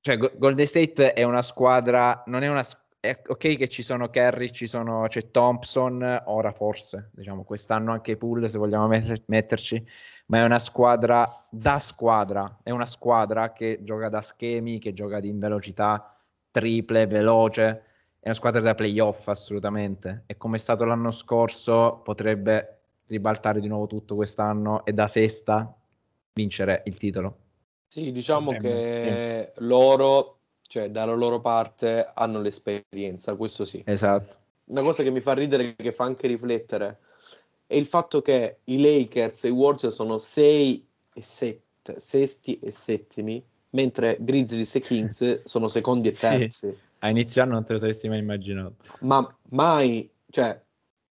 Cioè, 0.00 0.16
Go- 0.16 0.32
Golden 0.36 0.66
State 0.66 1.12
è 1.12 1.22
una 1.22 1.42
squadra, 1.42 2.22
non 2.26 2.42
è 2.42 2.48
una 2.48 2.62
è 3.00 3.20
ok 3.26 3.56
che 3.56 3.68
ci 3.68 3.82
sono 3.82 4.08
Kerry, 4.10 4.50
ci 4.50 4.66
sono, 4.66 5.06
c'è 5.08 5.30
Thompson, 5.30 6.22
ora 6.26 6.52
forse, 6.52 7.10
diciamo, 7.12 7.44
quest'anno 7.44 7.92
anche 7.92 8.16
Pool 8.16 8.48
se 8.50 8.58
vogliamo 8.58 8.88
met- 8.88 9.22
metterci, 9.26 9.84
ma 10.26 10.38
è 10.38 10.44
una 10.44 10.58
squadra 10.58 11.28
da 11.50 11.78
squadra, 11.78 12.58
è 12.62 12.70
una 12.70 12.86
squadra 12.86 13.52
che 13.52 13.80
gioca 13.82 14.08
da 14.08 14.20
schemi, 14.20 14.78
che 14.78 14.92
gioca 14.94 15.18
in 15.18 15.38
velocità, 15.38 16.16
triple, 16.50 17.06
veloce, 17.06 17.84
è 18.18 18.26
una 18.26 18.34
squadra 18.34 18.60
da 18.60 18.74
playoff 18.74 19.28
assolutamente, 19.28 20.24
e 20.26 20.36
come 20.36 20.56
è 20.56 20.60
stato 20.60 20.84
l'anno 20.84 21.12
scorso 21.12 22.00
potrebbe 22.02 22.77
ribaltare 23.08 23.60
di 23.60 23.66
nuovo 23.68 23.86
tutto 23.86 24.14
quest'anno 24.14 24.84
e 24.84 24.92
da 24.92 25.06
sesta 25.06 25.74
vincere 26.34 26.82
il 26.86 26.96
titolo. 26.96 27.38
Sì, 27.88 28.12
diciamo 28.12 28.52
Eh, 28.52 28.56
che 28.58 29.52
loro, 29.56 30.38
cioè 30.60 30.90
dalla 30.90 31.14
loro 31.14 31.40
parte, 31.40 32.08
hanno 32.14 32.40
l'esperienza, 32.40 33.34
questo 33.34 33.64
sì. 33.64 33.82
Esatto. 33.84 34.36
Una 34.66 34.82
cosa 34.82 35.02
che 35.02 35.10
mi 35.10 35.20
fa 35.20 35.32
ridere, 35.32 35.74
che 35.74 35.92
fa 35.92 36.04
anche 36.04 36.26
riflettere, 36.26 36.98
è 37.66 37.74
il 37.74 37.86
fatto 37.86 38.20
che 38.22 38.58
i 38.64 38.80
Lakers 38.80 39.44
e 39.44 39.48
i 39.48 39.52
Warriors 39.52 39.88
sono 39.94 40.18
6 40.18 40.86
e 41.14 41.22
7, 41.22 41.98
sesti 41.98 42.58
e 42.58 42.70
settimi, 42.70 43.42
mentre 43.70 44.18
Grizzlies 44.20 44.74
e 44.74 44.80
Kings 44.80 45.42
sono 45.48 45.68
secondi 45.68 46.08
e 46.08 46.14
Sì. 46.14 46.20
terzi. 46.20 46.78
A 47.00 47.08
inizio 47.08 47.42
anno 47.42 47.54
non 47.54 47.64
te 47.64 47.72
lo 47.74 47.78
saresti 47.78 48.08
mai 48.08 48.18
immaginato. 48.18 48.74
Ma 49.00 49.26
mai, 49.50 50.10
cioè, 50.30 50.60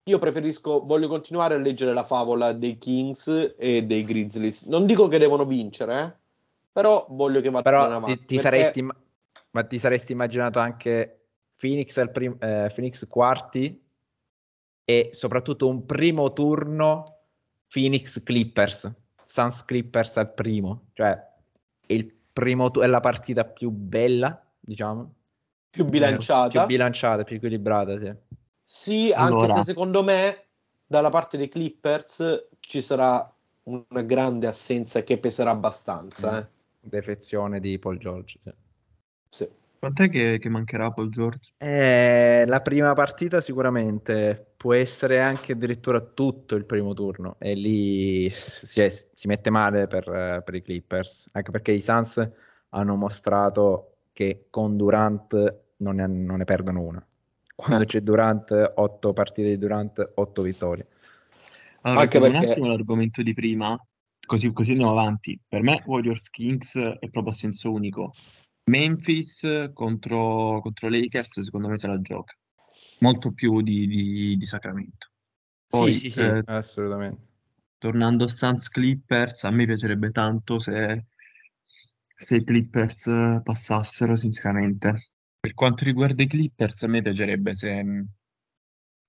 io 0.09 0.19
preferisco, 0.19 0.85
voglio 0.87 1.07
continuare 1.07 1.55
a 1.55 1.59
leggere 1.59 1.93
la 1.93 2.03
favola 2.03 2.53
dei 2.53 2.79
Kings 2.79 3.55
e 3.59 3.85
dei 3.85 4.05
Grizzlies. 4.05 4.65
Non 4.65 4.87
dico 4.87 5.07
che 5.07 5.19
devono 5.19 5.45
vincere, 5.45 6.01
eh, 6.03 6.13
però 6.73 7.07
voglio 7.11 7.41
che 7.43 7.51
vadano 7.51 7.77
Però 7.77 7.97
avanti. 7.97 8.19
ti, 8.21 8.25
ti 8.27 8.35
perché- 8.37 8.43
saresti, 8.59 8.83
ma 8.83 9.63
ti 9.65 9.79
saresti 9.79 10.13
immaginato 10.13 10.59
anche 10.59 11.27
Phoenix, 11.57 11.97
al 11.99 12.11
prim- 12.11 12.43
eh, 12.43 12.71
Phoenix 12.75 13.07
quarti 13.07 13.83
e 14.85 15.11
soprattutto 15.13 15.69
un 15.69 15.85
primo 15.85 16.33
turno 16.33 17.17
Phoenix 17.71 18.23
Clippers, 18.23 18.91
Suns 19.27 19.63
Clippers 19.65 20.17
al 20.17 20.33
primo, 20.33 20.87
cioè 20.95 21.23
il 21.89 22.11
primo 22.33 22.71
tu- 22.71 22.81
è 22.81 22.87
la 22.87 23.01
partita 23.01 23.45
più 23.45 23.69
bella, 23.71 24.43
diciamo, 24.59 25.13
più 25.69 25.85
bilanciata. 25.85 26.49
più 26.49 26.65
bilanciata, 26.67 27.25
più 27.25 27.37
equilibrata, 27.37 27.99
sì. 27.99 28.11
Sì, 28.71 29.13
anche 29.15 29.33
Allora. 29.33 29.55
se 29.55 29.63
secondo 29.63 30.03
me 30.03 30.45
dalla 30.87 31.09
parte 31.09 31.39
dei 31.39 31.49
Clippers 31.49 32.49
ci 32.61 32.83
sarà 32.83 33.35
una 33.63 34.03
grande 34.03 34.47
assenza 34.47 35.03
che 35.03 35.17
peserà 35.17 35.53
abbastanza. 35.53 36.39
eh. 36.39 36.47
Defezione 36.79 37.61
di 37.61 37.79
Paul 37.79 37.97
George, 37.97 38.39
sì. 38.43 38.53
Sì. 39.31 39.49
Quant'è 39.79 40.11
che, 40.11 40.39
che 40.39 40.49
mancherà 40.51 40.91
Paul 40.91 41.09
George? 41.09 41.53
Eh, 41.57 42.45
la 42.47 42.61
prima 42.61 42.93
partita 42.93 43.41
sicuramente 43.41 44.53
può 44.55 44.75
essere 44.75 45.19
anche 45.23 45.53
addirittura 45.53 46.01
tutto 46.03 46.55
il 46.55 46.67
primo 46.67 46.93
turno 46.93 47.37
e 47.39 47.55
lì 47.55 48.29
si, 48.29 48.83
è- 48.83 48.91
si 48.91 49.29
mette 49.29 49.49
male 49.49 49.87
per, 49.87 50.43
per 50.45 50.55
i 50.55 50.61
Clippers, 50.61 51.29
anche 51.33 51.51
perché 51.51 51.73
i 51.73 51.81
Suns 51.81 52.31
hanno 52.69 52.97
mostrato 52.97 53.97
che 54.13 54.49
con 54.51 54.77
Durant 54.77 55.61
non 55.77 55.95
ne, 55.95 56.07
non 56.07 56.37
ne 56.37 56.45
perdono 56.45 56.83
una. 56.83 57.08
Quando 57.59 57.85
c'è 57.87 58.01
Durant, 58.03 58.73
otto 58.77 59.13
partite 59.13 59.49
di 59.49 59.59
Durant, 59.59 60.13
otto 60.15 60.43
vittorie. 60.43 60.87
Allora, 61.81 62.03
Anche 62.03 62.19
chiudo 62.19 62.27
un 62.27 62.33
perché- 62.39 62.51
attimo 62.53 62.67
l'argomento 62.69 63.21
di 63.23 63.35
prima, 63.35 63.77
così, 64.25 64.53
così 64.53 64.71
andiamo 64.73 64.93
avanti. 64.93 65.41
Per 65.47 65.63
me 65.63 65.83
Warriors 65.85 66.31
Kings 66.31 66.77
è 66.77 67.09
proprio 67.11 67.33
a 67.33 67.37
senso 67.37 67.73
unico. 67.73 68.13
Memphis 68.71 69.71
contro, 69.75 70.61
contro 70.61 70.89
Lakers, 70.89 71.41
secondo 71.41 71.67
me 71.69 71.79
se 71.79 71.89
la 71.89 72.01
gioca. 72.01 72.33
Molto 73.01 73.33
più 73.33 73.61
di, 73.61 73.89
di, 73.89 74.37
di 74.37 74.47
Sacramento. 74.47 75.09
Poi, 75.67 75.93
sì, 75.93 75.99
sì, 76.01 76.11
sì, 76.11 76.21
eh, 76.21 76.43
assolutamente. 76.47 77.23
tornando 77.79 78.25
a 78.25 78.29
Suns 78.29 78.69
Clippers, 78.69 79.43
a 79.43 79.51
me 79.51 79.67
piacerebbe 79.67 80.13
tanto 80.13 80.61
se, 80.61 81.07
se 82.15 82.37
i 82.37 82.45
Clippers 82.45 83.41
passassero, 83.43 84.15
sinceramente. 84.15 85.11
Per 85.49 85.57
quanto 85.57 85.85
riguarda 85.85 86.23
i 86.23 86.27
Clippers, 86.27 86.83
a 86.83 86.89
me 86.89 87.01
piacerebbe 87.01 87.55
se, 87.55 88.05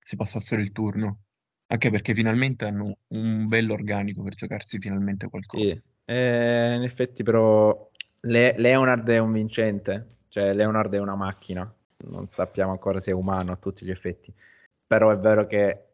se 0.02 0.16
passassero 0.16 0.62
il 0.62 0.72
turno, 0.72 1.18
anche 1.66 1.90
perché 1.90 2.14
finalmente 2.14 2.64
hanno 2.64 2.96
un 3.08 3.46
bello 3.46 3.74
organico 3.74 4.22
per 4.22 4.36
giocarsi 4.36 4.78
finalmente 4.78 5.28
qualcosa. 5.28 5.64
Sì. 5.68 5.82
Eh, 6.06 6.74
in 6.76 6.82
effetti 6.82 7.22
però 7.22 7.90
Le- 8.20 8.54
Leonard 8.56 9.06
è 9.10 9.18
un 9.18 9.32
vincente, 9.32 10.06
cioè 10.28 10.54
Leonard 10.54 10.94
è 10.94 10.98
una 10.98 11.14
macchina, 11.14 11.70
non 12.08 12.26
sappiamo 12.26 12.70
ancora 12.70 13.00
se 13.00 13.10
è 13.10 13.14
umano 13.14 13.52
a 13.52 13.56
tutti 13.56 13.84
gli 13.84 13.90
effetti, 13.90 14.32
però 14.86 15.10
è 15.10 15.18
vero 15.18 15.46
che 15.46 15.88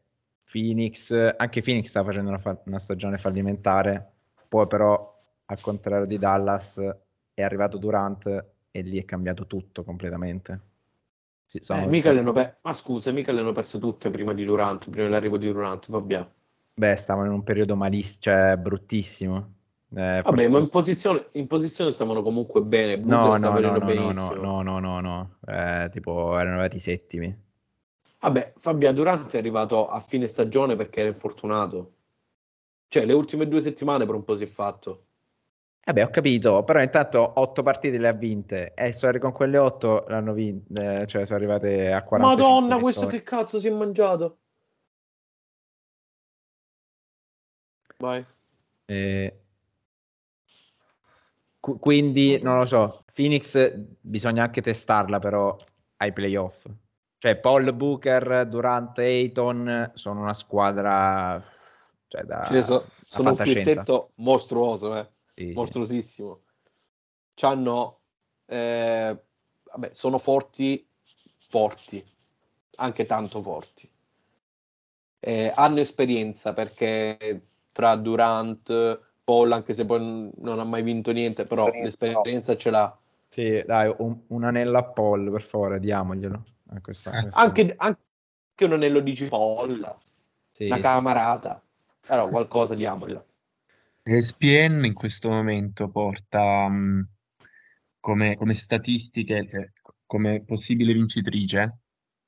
Phoenix, 0.48 1.10
anche 1.36 1.60
Phoenix 1.60 1.88
sta 1.88 2.04
facendo 2.04 2.28
una, 2.28 2.38
fa- 2.38 2.62
una 2.66 2.78
stagione 2.78 3.16
fallimentare, 3.16 4.12
poi 4.46 4.68
però 4.68 5.12
al 5.46 5.60
contrario 5.60 6.06
di 6.06 6.18
Dallas 6.18 6.78
è 7.34 7.42
arrivato 7.42 7.78
Durant 7.78 8.54
e 8.76 8.82
lì 8.82 8.98
è 8.98 9.04
cambiato 9.06 9.46
tutto 9.46 9.82
completamente. 9.84 10.60
Sì, 11.46 11.60
Eh, 11.68 11.86
mica 11.86 12.12
le 12.12 12.18
hanno 12.18 12.32
per- 12.32 12.58
Ma 12.62 12.74
scusa, 12.74 13.10
mica 13.12 13.32
le 13.32 13.40
hanno 13.40 13.52
perse 13.52 13.78
tutte 13.78 14.10
prima 14.10 14.34
di 14.34 14.44
Durant, 14.44 14.90
prima 14.90 15.04
dell'arrivo 15.06 15.38
di 15.38 15.46
Durant, 15.46 15.90
vabbè. 15.90 16.26
Beh, 16.74 16.96
stavano 16.96 17.28
in 17.28 17.32
un 17.32 17.42
periodo 17.42 17.74
malissimo, 17.74 18.20
cioè 18.20 18.56
bruttissimo. 18.58 19.54
Eh, 19.94 20.20
Vabbè, 20.22 20.22
forse- 20.22 20.48
ma 20.50 20.58
in 20.58 20.68
posizione, 20.68 21.26
in 21.32 21.46
posizione 21.46 21.90
stavano 21.90 22.20
comunque 22.22 22.60
bene, 22.62 22.96
No, 22.96 23.36
no, 23.36 23.58
no, 23.58 23.78
no, 23.78 24.12
no, 24.12 24.62
no, 24.62 24.78
no, 24.78 25.00
no, 25.00 25.38
Eh, 25.46 25.88
tipo 25.90 26.34
erano 26.38 26.54
arrivati 26.58 26.78
settimi. 26.80 27.44
Vabbè, 28.20 28.54
Fabian 28.58 28.94
Durant 28.94 29.32
è 29.34 29.38
arrivato 29.38 29.88
a 29.88 30.00
fine 30.00 30.28
stagione 30.28 30.76
perché 30.76 31.00
era 31.00 31.08
infortunato. 31.08 31.92
Cioè, 32.88 33.06
le 33.06 33.12
ultime 33.14 33.48
due 33.48 33.60
settimane 33.60 34.04
per 34.04 34.14
un 34.16 34.24
po' 34.24 34.34
si 34.34 34.42
è 34.42 34.46
fatto. 34.46 35.05
Vabbè, 35.86 36.02
ho 36.02 36.10
capito, 36.10 36.64
però 36.64 36.82
intanto 36.82 37.34
otto 37.36 37.62
partite 37.62 37.96
le 37.96 38.08
ha 38.08 38.12
vinte 38.12 38.74
e 38.74 38.92
so- 38.92 39.16
con 39.20 39.30
quelle 39.30 39.56
otto 39.56 40.04
l'hanno 40.08 40.32
vinte, 40.32 41.06
cioè 41.06 41.24
sono 41.24 41.38
arrivate 41.38 41.92
a 41.92 42.02
40. 42.02 42.34
Madonna, 42.34 42.80
questo 42.80 43.06
che 43.06 43.22
cazzo 43.22 43.60
si 43.60 43.68
è 43.68 43.70
mangiato? 43.70 44.38
Vai. 47.98 48.26
Eh, 48.86 49.40
qu- 51.60 51.78
quindi 51.78 52.40
non 52.42 52.58
lo 52.58 52.64
so, 52.64 53.04
Phoenix 53.14 53.72
bisogna 54.00 54.42
anche 54.42 54.60
testarla 54.62 55.20
però 55.20 55.54
ai 55.98 56.12
playoff. 56.12 56.66
Cioè 57.16 57.36
Paul 57.36 57.72
Booker, 57.72 58.44
Durant, 58.48 58.98
Ayton 58.98 59.92
sono 59.94 60.20
una 60.22 60.34
squadra 60.34 61.40
cioè, 62.08 62.22
da, 62.24 62.42
Cioè, 62.42 62.62
so- 62.62 62.88
sono 63.04 63.30
un 63.30 63.36
quintetto 63.36 64.10
mostruoso, 64.16 64.96
eh. 64.96 65.14
Sì, 65.36 65.48
sì. 65.48 65.52
mostruosissimo. 65.52 66.40
C'hanno, 67.34 67.98
eh, 68.46 69.18
vabbè, 69.64 69.90
sono 69.92 70.16
forti, 70.16 70.88
forti, 71.02 72.02
anche 72.76 73.04
tanto 73.04 73.42
forti. 73.42 73.86
Eh, 75.18 75.52
hanno 75.54 75.80
esperienza 75.80 76.54
perché 76.54 77.42
tra 77.70 77.96
Durant, 77.96 78.98
Paul, 79.22 79.52
anche 79.52 79.74
se 79.74 79.84
poi 79.84 80.30
non 80.38 80.58
ha 80.58 80.64
mai 80.64 80.82
vinto 80.82 81.12
niente, 81.12 81.44
però 81.44 81.64
Esperienza, 81.66 82.06
l'esperienza 82.06 82.56
ce 82.56 82.70
l'ha. 82.70 82.98
Sì, 83.28 83.62
dai, 83.66 83.94
un, 83.98 84.18
un 84.28 84.44
anello 84.44 84.78
a 84.78 84.84
Paul, 84.84 85.30
per 85.30 85.42
favore, 85.42 85.80
diamoglielo. 85.80 86.42
a 86.70 86.80
questa- 86.80 87.10
Eh, 87.18 87.20
questa- 87.20 87.40
Anche, 87.40 87.74
anche 87.76 88.64
un 88.64 88.72
anello 88.72 89.00
di 89.00 89.14
cipolla, 89.14 89.94
sì, 90.52 90.64
una 90.64 90.76
sì. 90.76 90.80
camarata, 90.80 91.62
però 92.06 92.26
qualcosa 92.28 92.74
diamogliela. 92.74 93.22
ESPN 94.06 94.84
in 94.84 94.92
questo 94.94 95.30
momento 95.30 95.88
porta 95.90 96.68
mh, 96.68 97.08
come, 98.00 98.36
come 98.36 98.54
statistiche, 98.54 99.46
cioè, 99.48 99.70
come 100.04 100.44
possibile 100.44 100.92
vincitrice 100.92 101.78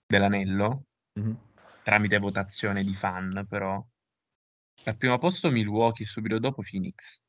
dell'anello, 0.07 0.85
Mhm. 1.17 1.37
tramite 1.83 2.19
votazione 2.19 2.83
di 2.83 2.93
fan, 2.95 3.47
però. 3.49 3.85
Al 4.85 4.97
primo 4.97 5.19
posto 5.19 5.51
Milwaukee, 5.51 6.07
subito 6.07 6.39
dopo 6.39 6.63
Phoenix. 6.63 7.21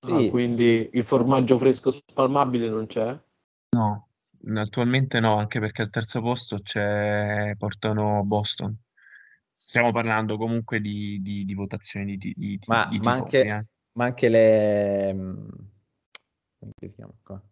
Sì. 0.00 0.12
Ah, 0.12 0.30
quindi 0.30 0.90
il 0.92 1.04
formaggio 1.04 1.56
fresco 1.56 1.90
spalmabile 1.90 2.68
non 2.68 2.86
c'è? 2.86 3.18
No, 3.70 4.08
attualmente 4.56 5.20
no, 5.20 5.36
anche 5.36 5.60
perché 5.60 5.82
al 5.82 5.90
terzo 5.90 6.20
posto 6.20 6.56
c'è, 6.58 7.54
portano 7.56 8.24
Boston. 8.24 8.76
Stiamo 9.52 9.92
parlando 9.92 10.36
comunque 10.36 10.80
di, 10.80 11.20
di- 11.22 11.44
di 11.44 11.54
votazioni 11.54 12.16
di, 12.16 12.32
di- 12.36 12.58
di- 12.58 12.58
Ma, 12.66 12.84
di 12.86 12.98
ma 12.98 13.12
tifosi, 13.12 13.36
anche, 13.36 13.42
eh. 13.46 13.66
Ma 13.96 14.04
anche 14.04 14.28
le... 14.28 15.12
mm, 15.12 15.48
come 16.58 16.72
si 16.78 16.92
chiama 16.94 17.12
qua? 17.22 17.42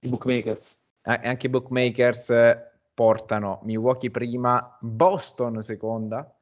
I 0.00 0.08
bookmakers. 0.08 0.82
A- 1.02 1.20
Anche 1.22 1.46
i 1.46 1.50
bookmakers 1.50 2.30
eh, 2.30 2.70
portano 2.94 3.60
Milwaukee 3.64 4.10
prima, 4.10 4.76
Boston 4.80 5.62
seconda, 5.62 6.34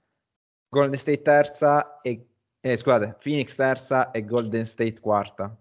Golden 0.69 0.97
State 0.99 1.23
terza 1.23 2.01
e 2.01 2.27
eh, 2.61 2.77
scusate, 2.77 3.17
Phoenix 3.21 3.55
terza 3.55 4.11
e 4.11 4.25
Golden 4.25 4.65
State 4.65 5.01
quarta, 5.01 5.57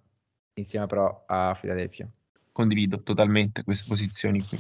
insieme 0.54 0.86
però 0.86 1.24
a 1.28 1.58
Philadelphia. 1.60 2.10
Condivido 2.52 3.02
totalmente 3.02 3.64
queste 3.64 3.86
posizioni 3.88 4.44
qui. 4.44 4.58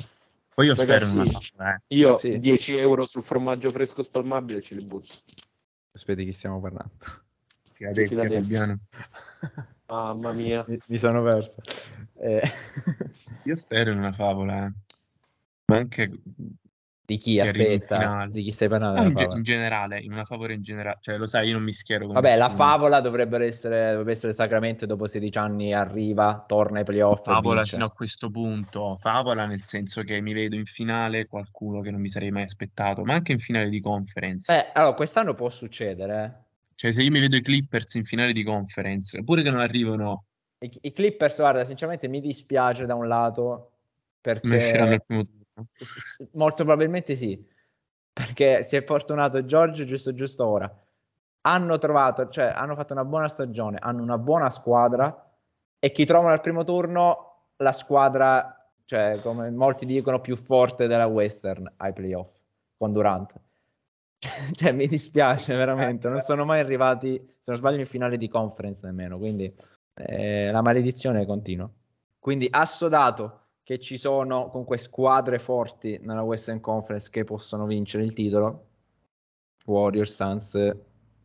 Poi 0.55 0.65
io 0.67 0.75
spero 0.75 1.05
in 1.05 1.11
una 1.11 1.23
Ragazzi, 1.23 1.53
eh. 1.59 1.81
Io 1.95 2.17
Sì. 2.17 2.39
10 2.39 2.77
euro 2.77 3.05
sul 3.05 3.23
formaggio 3.23 3.71
fresco 3.71 4.01
spalmabile 4.03 4.61
ce 4.61 4.75
li 4.75 4.83
butto. 4.83 5.13
Aspetti, 5.91 6.23
chi 6.23 6.31
stiamo 6.31 6.59
parlando? 6.61 6.93
Filadelfia, 7.79 8.25
Filadelfia. 8.25 8.79
Mamma 9.87 10.33
mia. 10.33 10.65
mi, 10.67 10.77
mi 10.85 10.97
sono 10.97 11.23
perso. 11.23 11.61
Eh, 12.19 12.41
Io 13.45 13.55
spero 13.55 13.91
in 13.91 13.97
una 13.99 14.11
favola, 14.11 14.65
eh. 14.65 14.73
Ma 15.67 15.77
anche 15.77 16.11
di 17.05 17.17
chi? 17.17 17.39
Aspetta, 17.39 18.27
di 18.29 18.43
chi 18.43 18.51
stai 18.51 18.67
parlando? 18.67 18.97
della 18.99 19.09
in, 19.09 19.15
ge- 19.15 19.21
favola? 19.21 19.37
in 19.37 19.43
generale, 19.43 19.99
in 20.01 20.11
una 20.11 20.25
favore 20.25 20.53
in 20.55 20.61
generale. 20.61 20.97
Cioè, 21.01 21.17
lo 21.17 21.25
sai, 21.25 21.47
io 21.47 21.53
non 21.53 21.63
mi 21.63 21.71
schiero 21.71 22.05
con 22.05 22.15
Vabbè, 22.15 22.35
la 22.35 22.47
nessuno. 22.47 22.63
favola 22.65 22.99
dovrebbe 22.99 23.45
essere, 23.45 23.91
dovrebbe 23.91 24.11
essere 24.11 24.33
Sacramento 24.33 24.85
dopo 24.85 25.07
16 25.07 25.37
anni 25.37 25.73
arriva, 25.73 26.43
torna 26.45 26.79
ai 26.79 26.85
playoff 26.85 27.23
Favola 27.23 27.63
fino 27.63 27.85
a 27.85 27.91
questo 27.91 28.29
punto, 28.29 28.97
favola 28.97 29.45
nel 29.45 29.63
senso 29.63 30.01
che 30.03 30.19
mi 30.19 30.33
vedo 30.33 30.55
in 30.55 30.65
finale 30.65 31.27
qualcuno 31.27 31.81
che 31.81 31.91
non 31.91 32.01
mi 32.01 32.09
sarei 32.09 32.31
mai 32.31 32.43
aspettato, 32.43 33.03
ma 33.05 33.13
anche 33.13 33.31
in 33.31 33.39
finale 33.39 33.69
di 33.69 33.79
conference. 33.79 34.51
Beh, 34.53 34.71
allora, 34.73 34.95
quest'anno 34.95 35.33
può 35.33 35.47
succedere. 35.49 36.23
eh. 36.23 36.47
Cioè, 36.79 36.93
se 36.93 37.01
io 37.01 37.11
mi 37.11 37.19
vedo 37.19 37.35
i 37.35 37.41
Clippers 37.41 37.95
in 37.95 38.05
finale 38.05 38.31
di 38.31 38.41
conference, 38.41 39.21
pure 39.25 39.41
che 39.43 39.49
non 39.49 39.59
arrivano, 39.59 40.27
I, 40.59 40.71
I 40.83 40.93
Clippers, 40.93 41.35
guarda, 41.35 41.65
sinceramente 41.65 42.07
mi 42.07 42.21
dispiace 42.21 42.85
da 42.85 42.95
un 42.95 43.05
lato 43.05 43.43
non 43.43 43.67
perché 44.21 44.55
usciranno 44.55 44.93
al 44.93 45.01
primo 45.05 45.25
turno. 45.25 45.65
molto 46.35 46.63
probabilmente 46.63 47.17
sì, 47.17 47.45
perché 48.13 48.63
si 48.63 48.77
è 48.77 48.83
fortunato 48.85 49.43
Giorgio 49.43 49.83
giusto 49.83 50.13
giusto 50.13 50.47
ora. 50.47 50.73
Hanno 51.41 51.77
trovato, 51.79 52.29
cioè 52.29 52.45
hanno 52.45 52.75
fatto 52.75 52.93
una 52.93 53.03
buona 53.03 53.27
stagione, 53.27 53.77
hanno 53.81 54.01
una 54.01 54.17
buona 54.17 54.49
squadra 54.49 55.29
e 55.79 55.91
chi 55.91 56.05
trovano 56.05 56.31
al 56.31 56.39
primo 56.39 56.63
turno 56.63 57.47
la 57.57 57.73
squadra, 57.73 58.71
cioè 58.85 59.19
come 59.21 59.51
molti 59.51 59.85
dicono, 59.85 60.21
più 60.21 60.37
forte 60.37 60.87
della 60.87 61.07
Western 61.07 61.69
ai 61.75 61.91
playoff 61.91 62.39
con 62.77 62.93
Durant. 62.93 63.33
Cioè, 64.51 64.71
mi 64.71 64.87
dispiace 64.87 65.53
veramente, 65.53 66.09
non 66.09 66.19
sono 66.19 66.45
mai 66.45 66.59
arrivati, 66.59 67.17
se 67.37 67.51
non 67.51 67.55
sbaglio, 67.55 67.79
in 67.79 67.85
finale 67.85 68.17
di 68.17 68.27
conference 68.27 68.85
nemmeno, 68.85 69.17
quindi 69.17 69.53
eh, 69.93 70.51
la 70.51 70.61
maledizione 70.61 71.25
continua. 71.25 71.69
Quindi 72.19 72.47
assodato 72.49 73.47
che 73.63 73.79
ci 73.79 73.97
sono 73.97 74.49
comunque 74.49 74.77
squadre 74.77 75.39
forti 75.39 75.99
nella 76.01 76.23
Western 76.23 76.59
Conference 76.59 77.09
che 77.09 77.23
possono 77.23 77.65
vincere 77.65 78.03
il 78.03 78.13
titolo, 78.13 78.67
Warriors, 79.65 80.13
Suns, 80.13 80.75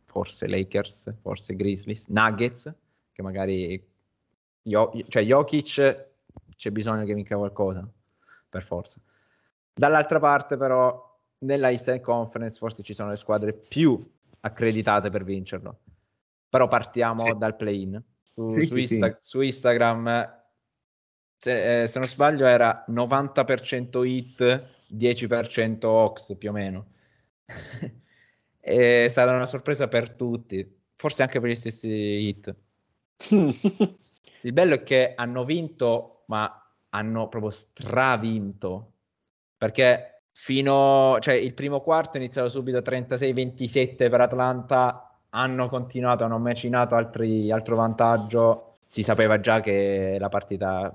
forse 0.05 0.47
Lakers, 0.47 1.15
forse 1.21 1.55
Grizzlies, 1.55 2.07
Nuggets, 2.07 2.73
che 3.11 3.21
magari 3.21 3.93
Jo- 4.61 4.91
cioè 5.07 5.23
Jokic 5.23 6.07
c'è 6.55 6.71
bisogno 6.71 7.03
che 7.05 7.13
vinca 7.13 7.35
qualcosa, 7.35 7.87
per 8.49 8.63
forza. 8.63 8.99
Dall'altra 9.73 10.19
parte 10.19 10.57
però 10.57 11.14
nella 11.39 11.69
Eastern 11.69 12.01
Conference 12.01 12.57
forse 12.57 12.83
ci 12.83 12.93
sono 12.93 13.09
le 13.09 13.15
squadre 13.15 13.53
più 13.53 13.99
accreditate 14.41 15.09
per 15.09 15.23
vincerlo. 15.23 15.79
Però 16.49 16.67
partiamo 16.67 17.31
Sì. 17.31 17.37
dal 17.37 17.55
play-in. 17.55 18.01
Su, 18.21 18.49
Sì, 18.49 18.65
su 18.65 18.75
sì, 18.75 18.81
Insta- 18.81 19.17
su 19.21 19.41
Instagram, 19.41 20.43
se, 21.37 21.83
eh, 21.83 21.87
se 21.87 21.99
non 21.99 22.07
sbaglio, 22.07 22.45
era 22.45 22.83
90% 22.87 24.03
hit, 24.03 24.87
10% 24.89 25.87
Ox 25.87 26.35
più 26.37 26.49
o 26.49 26.53
meno. 26.53 26.87
È 28.59 29.05
stata 29.07 29.31
una 29.33 29.45
sorpresa 29.45 29.87
per 29.87 30.11
tutti, 30.11 30.81
forse 30.95 31.21
anche 31.21 31.39
per 31.39 31.49
gli 31.49 31.55
stessi 31.55 31.87
hit. 31.89 32.55
Il 34.41 34.53
bello 34.53 34.75
è 34.75 34.83
che 34.83 35.13
hanno 35.15 35.43
vinto, 35.43 36.23
ma 36.27 36.59
hanno 36.89 37.27
proprio 37.27 37.51
stravinto 37.51 38.93
perché 39.57 40.14
fino, 40.37 41.17
cioè 41.21 41.33
il 41.33 41.53
primo 41.53 41.79
quarto 41.79 42.17
è 42.17 42.19
iniziato 42.19 42.49
subito 42.49 42.79
36-27 42.79 44.09
per 44.09 44.19
Atlanta, 44.21 45.17
hanno 45.29 45.69
continuato, 45.69 46.25
hanno 46.25 46.37
macinato 46.37 46.95
altri, 46.95 47.49
altro 47.51 47.75
vantaggio, 47.77 48.77
si 48.85 49.01
sapeva 49.01 49.39
già 49.39 49.61
che 49.61 50.17
la 50.19 50.29
partita 50.29 50.93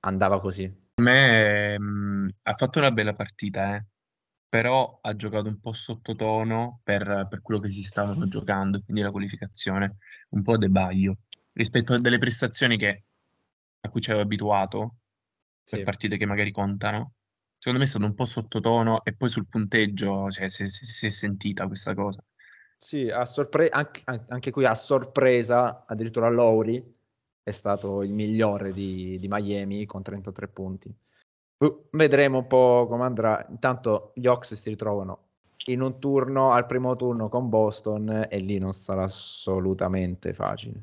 andava 0.00 0.38
così. 0.38 0.68
Per 0.94 1.04
me 1.04 1.78
mh, 1.78 2.34
ha 2.42 2.52
fatto 2.54 2.78
una 2.78 2.92
bella 2.92 3.14
partita, 3.14 3.74
eh. 3.74 3.84
però 4.48 4.98
ha 5.00 5.16
giocato 5.16 5.48
un 5.48 5.58
po' 5.60 5.72
sottotono 5.72 6.80
per, 6.84 7.26
per 7.28 7.40
quello 7.40 7.60
che 7.60 7.70
si 7.70 7.82
stavano 7.82 8.28
giocando, 8.28 8.82
quindi 8.82 9.02
la 9.02 9.10
qualificazione 9.10 9.96
un 10.30 10.42
po' 10.42 10.58
debaglio 10.58 11.16
rispetto 11.52 11.94
a 11.94 11.98
delle 11.98 12.18
prestazioni 12.18 12.76
che, 12.76 13.04
a 13.80 13.88
cui 13.88 14.00
ci 14.02 14.10
avevo 14.10 14.24
abituato 14.24 14.96
per 15.68 15.78
Sì. 15.78 15.84
partite 15.84 16.16
che 16.18 16.26
magari 16.26 16.52
contano. 16.52 17.14
Secondo 17.64 17.78
me 17.82 17.88
è 17.88 17.90
stato 17.90 18.04
un 18.04 18.14
po' 18.14 18.26
sottotono 18.26 19.02
e 19.04 19.14
poi 19.14 19.30
sul 19.30 19.46
punteggio 19.46 20.30
cioè, 20.30 20.50
si, 20.50 20.68
si- 20.68 20.84
si 20.84 21.06
è 21.06 21.08
sentita 21.08 21.66
questa 21.66 21.94
cosa. 21.94 22.22
Sì, 22.76 23.08
a 23.08 23.24
sorpre- 23.24 23.70
anche, 23.70 24.02
an- 24.04 24.26
anche 24.28 24.50
qui 24.50 24.66
a 24.66 24.74
sorpresa, 24.74 25.86
addirittura 25.86 26.28
Lowry 26.28 26.84
è 27.42 27.50
stato 27.52 28.02
il 28.02 28.12
migliore 28.12 28.70
di, 28.74 29.16
di 29.18 29.28
Miami 29.28 29.86
con 29.86 30.02
33 30.02 30.48
punti. 30.48 30.94
Uh, 31.56 31.86
vedremo 31.92 32.40
un 32.40 32.46
po' 32.48 32.86
come 32.86 33.04
andrà. 33.04 33.46
Intanto 33.48 34.12
gli 34.14 34.26
Hawks 34.26 34.52
si 34.52 34.68
ritrovano 34.68 35.28
in 35.68 35.80
un 35.80 35.98
turno 35.98 36.52
al 36.52 36.66
primo 36.66 36.94
turno 36.96 37.30
con 37.30 37.48
Boston 37.48 38.26
e 38.28 38.38
lì 38.40 38.58
non 38.58 38.74
sarà 38.74 39.04
assolutamente 39.04 40.34
facile. 40.34 40.82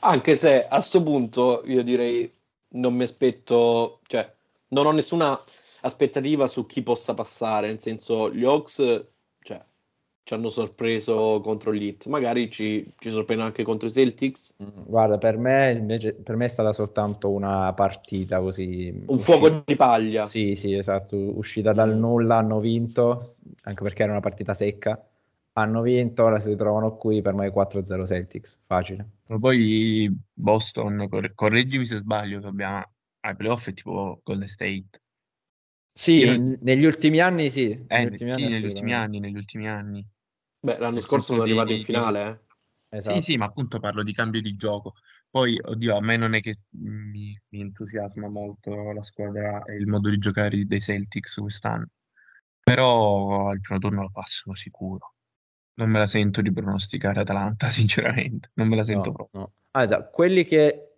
Anche 0.00 0.36
se 0.36 0.68
a 0.68 0.82
sto 0.82 1.02
punto 1.02 1.62
io 1.64 1.82
direi 1.82 2.30
non 2.72 2.94
mi 2.94 3.04
aspetto, 3.04 4.00
cioè 4.02 4.30
non 4.68 4.84
ho 4.84 4.92
nessuna 4.92 5.40
aspettativa 5.82 6.46
su 6.46 6.66
chi 6.66 6.82
possa 6.82 7.14
passare, 7.14 7.68
nel 7.68 7.80
senso 7.80 8.32
gli 8.32 8.44
Hawks 8.44 8.76
cioè, 9.42 9.60
ci 10.22 10.34
hanno 10.34 10.48
sorpreso 10.48 11.40
contro 11.42 11.74
gli 11.74 11.86
Heat, 11.86 12.06
magari 12.06 12.50
ci, 12.50 12.86
ci 12.98 13.10
sorprendono 13.10 13.48
anche 13.48 13.62
contro 13.62 13.88
i 13.88 13.90
Celtics. 13.90 14.56
Mm, 14.62 14.82
Guarda, 14.86 15.18
per 15.18 15.38
me 15.38 15.72
invece 15.72 16.14
per 16.14 16.36
me 16.36 16.44
è 16.44 16.48
stata 16.48 16.72
soltanto 16.72 17.30
una 17.30 17.72
partita 17.72 18.38
così 18.40 18.92
Un 19.06 19.16
usci- 19.16 19.22
fuoco 19.24 19.62
di 19.64 19.76
paglia. 19.76 20.26
Sì, 20.26 20.54
sì, 20.54 20.74
esatto, 20.74 21.16
uscita 21.16 21.72
dal 21.72 21.96
nulla, 21.96 22.36
hanno 22.36 22.60
vinto, 22.60 23.20
anche 23.64 23.82
perché 23.82 24.02
era 24.02 24.12
una 24.12 24.20
partita 24.20 24.54
secca. 24.54 25.02
Hanno 25.54 25.82
vinto, 25.82 26.22
ora 26.22 26.38
si 26.38 26.48
ritrovano 26.50 26.96
qui, 26.96 27.20
per 27.22 27.34
me 27.34 27.50
4-0 27.50 28.06
Celtics, 28.06 28.60
facile. 28.66 29.08
Ma 29.28 29.38
Poi 29.38 30.08
Boston, 30.32 31.08
cor- 31.08 31.34
correggimi 31.34 31.84
se 31.86 31.96
sbaglio, 31.96 32.40
Fabiano, 32.40 32.92
ai 33.20 33.34
playoff 33.34 33.68
è 33.68 33.72
tipo 33.72 34.20
Golden 34.22 34.46
State. 34.46 35.00
Sì, 36.00 36.16
Io- 36.20 36.56
negli 36.62 36.86
ultimi 36.86 37.20
anni 37.20 37.50
sì, 37.50 37.72
Eh, 37.72 38.04
negli 38.04 38.12
ultimi 38.12 38.30
sì, 38.30 38.36
anni 38.42 38.48
negli 38.48 38.64
ultimi 38.64 38.94
anni, 38.94 39.20
negli 39.20 39.36
ultimi 39.36 39.68
anni. 39.68 40.06
Beh, 40.58 40.78
l'anno 40.78 40.98
scorso 41.00 41.34
sono 41.34 41.42
di- 41.44 41.50
arrivati 41.50 41.72
in 41.72 41.78
di- 41.78 41.84
finale, 41.84 42.26
eh. 42.26 42.96
Esatto. 42.96 43.20
Sì, 43.20 43.32
sì, 43.32 43.36
ma 43.36 43.44
appunto 43.44 43.78
parlo 43.80 44.02
di 44.02 44.14
cambio 44.14 44.40
di 44.40 44.56
gioco. 44.56 44.94
Poi, 45.28 45.58
oddio, 45.62 45.96
a 45.96 46.00
me 46.00 46.16
non 46.16 46.32
è 46.32 46.40
che 46.40 46.54
mi, 46.70 47.38
mi 47.50 47.60
entusiasma 47.60 48.28
molto 48.30 48.92
la 48.92 49.02
squadra 49.02 49.62
e 49.64 49.76
il 49.76 49.86
modo 49.88 50.08
di 50.08 50.16
giocare 50.16 50.64
dei 50.64 50.80
Celtics 50.80 51.34
quest'anno. 51.34 51.88
Però 52.62 53.48
al 53.50 53.60
primo 53.60 53.78
turno 53.78 54.00
lo 54.00 54.10
passano 54.10 54.54
sicuro. 54.56 55.12
Non 55.74 55.90
me 55.90 55.98
la 55.98 56.06
sento 56.06 56.40
di 56.40 56.50
pronosticare 56.50 57.20
Atalanta, 57.20 57.68
sinceramente. 57.68 58.52
Non 58.54 58.68
me 58.68 58.76
la 58.76 58.84
sento 58.84 59.10
No, 59.10 59.14
proprio. 59.16 59.40
no. 59.42 59.52
Allora, 59.72 60.02
quelli 60.08 60.46
che 60.46 60.94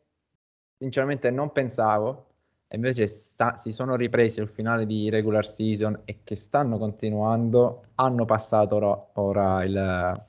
sinceramente 0.78 1.28
non 1.32 1.50
pensavo, 1.50 2.32
invece 2.76 3.06
sta- 3.06 3.56
si 3.56 3.72
sono 3.72 3.96
ripresi 3.96 4.40
al 4.40 4.48
finale 4.48 4.87
di 4.87 5.11
regular 5.11 5.46
season 5.46 6.00
e 6.04 6.20
che 6.24 6.35
stanno 6.37 6.78
continuando, 6.78 7.85
hanno 7.96 8.24
passato 8.24 8.76
ora, 8.76 9.06
ora 9.14 9.64
il- 9.64 10.24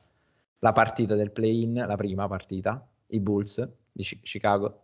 la 0.59 0.71
partita 0.71 1.15
del 1.15 1.31
play-in, 1.31 1.83
la 1.85 1.95
prima 1.95 2.27
partita, 2.27 2.85
i 3.07 3.19
Bulls 3.19 3.67
di 3.91 4.03
Chi- 4.03 4.19
Chicago, 4.21 4.79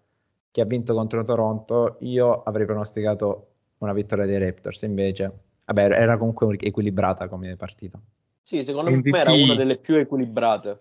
che 0.52 0.62
ha 0.62 0.66
vinto 0.66 0.94
contro 0.94 1.24
Toronto. 1.24 1.98
Io 2.02 2.44
avrei 2.44 2.66
pronosticato 2.66 3.48
una 3.80 3.94
vittoria 3.94 4.26
dei 4.26 4.40
Raptors, 4.40 4.82
invece, 4.82 5.32
vabbè, 5.66 5.92
era 5.92 6.18
comunque 6.18 6.58
equilibrata 6.60 7.28
come 7.30 7.56
partita. 7.56 8.00
Sì, 8.42 8.64
secondo 8.64 8.90
MVP. 8.92 9.14
me 9.14 9.20
era 9.20 9.32
una 9.32 9.56
delle 9.56 9.78
più 9.78 9.96
equilibrate. 9.96 10.80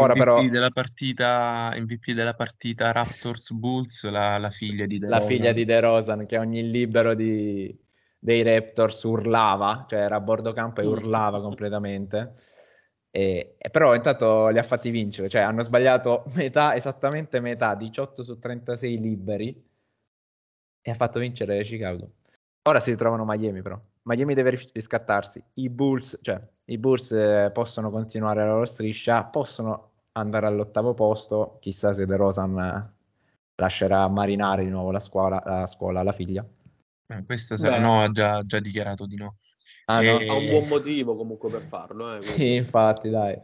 Ora 0.00 0.14
MVP 0.14 0.18
però- 0.18 0.48
della 0.48 0.70
partita, 0.70 1.72
MVP 1.76 2.12
della 2.12 2.34
partita 2.34 2.92
Raptors 2.92 3.50
Bulls, 3.52 4.08
la, 4.08 4.38
la 4.38 4.50
figlia 4.50 4.86
di 4.86 4.98
la 4.98 5.06
DeRozan. 5.08 5.28
figlia 5.28 5.52
di 5.52 5.64
DeRozan 5.64 6.26
che 6.26 6.38
ogni 6.38 6.70
libero 6.70 7.14
di- 7.14 7.76
dei 8.18 8.42
Raptors 8.42 9.02
urlava, 9.04 9.86
cioè 9.88 10.00
era 10.00 10.16
a 10.16 10.20
bordo 10.20 10.52
campo 10.52 10.80
e 10.80 10.84
Mm. 10.84 10.88
urlava 10.88 11.40
completamente. 11.40 12.34
E, 13.10 13.54
e 13.56 13.70
però 13.70 13.94
intanto 13.94 14.48
li 14.48 14.58
ha 14.58 14.62
fatti 14.62 14.90
vincere, 14.90 15.28
cioè 15.28 15.42
hanno 15.42 15.62
sbagliato 15.62 16.24
metà, 16.34 16.74
esattamente 16.74 17.40
metà, 17.40 17.74
18 17.74 18.22
su 18.22 18.38
36 18.38 18.98
liberi 19.00 19.64
e 20.82 20.90
ha 20.90 20.94
fatto 20.94 21.18
vincere 21.18 21.62
Chicago. 21.62 22.10
Ora 22.68 22.80
si 22.80 22.90
ritrovano 22.90 23.24
Miami 23.26 23.62
però. 23.62 23.80
Miami 24.02 24.34
deve 24.34 24.50
ris- 24.50 24.70
riscattarsi. 24.72 25.42
I 25.54 25.68
Bulls, 25.70 26.18
cioè 26.22 26.40
i 26.66 26.78
Bulls 26.78 27.12
eh, 27.12 27.50
possono 27.52 27.90
continuare 27.90 28.40
la 28.40 28.52
loro 28.52 28.64
striscia, 28.64 29.24
possono 29.24 29.87
andare 30.18 30.46
all'ottavo 30.46 30.94
posto, 30.94 31.58
chissà 31.60 31.92
se 31.92 32.06
DeRozan 32.06 32.58
eh, 32.58 32.92
lascerà 33.56 34.06
marinare 34.08 34.64
di 34.64 34.70
nuovo 34.70 34.90
la 34.90 35.00
scuola, 35.00 35.40
la 35.44 35.66
scuola, 35.66 36.02
la 36.02 36.12
figlia. 36.12 36.46
Eh, 37.10 37.24
questo 37.24 37.56
sarà, 37.56 37.78
no, 37.80 38.02
ha 38.02 38.10
già, 38.10 38.44
già 38.44 38.60
dichiarato 38.60 39.06
di 39.06 39.16
no. 39.16 39.36
Ah, 39.86 40.02
no? 40.02 40.18
E- 40.18 40.28
Ha 40.28 40.34
un 40.34 40.48
buon 40.50 40.68
motivo 40.68 41.16
comunque 41.16 41.48
per 41.50 41.62
farlo. 41.62 42.14
Eh, 42.14 42.20
Sì, 42.20 42.54
infatti, 42.54 43.08
dai. 43.10 43.38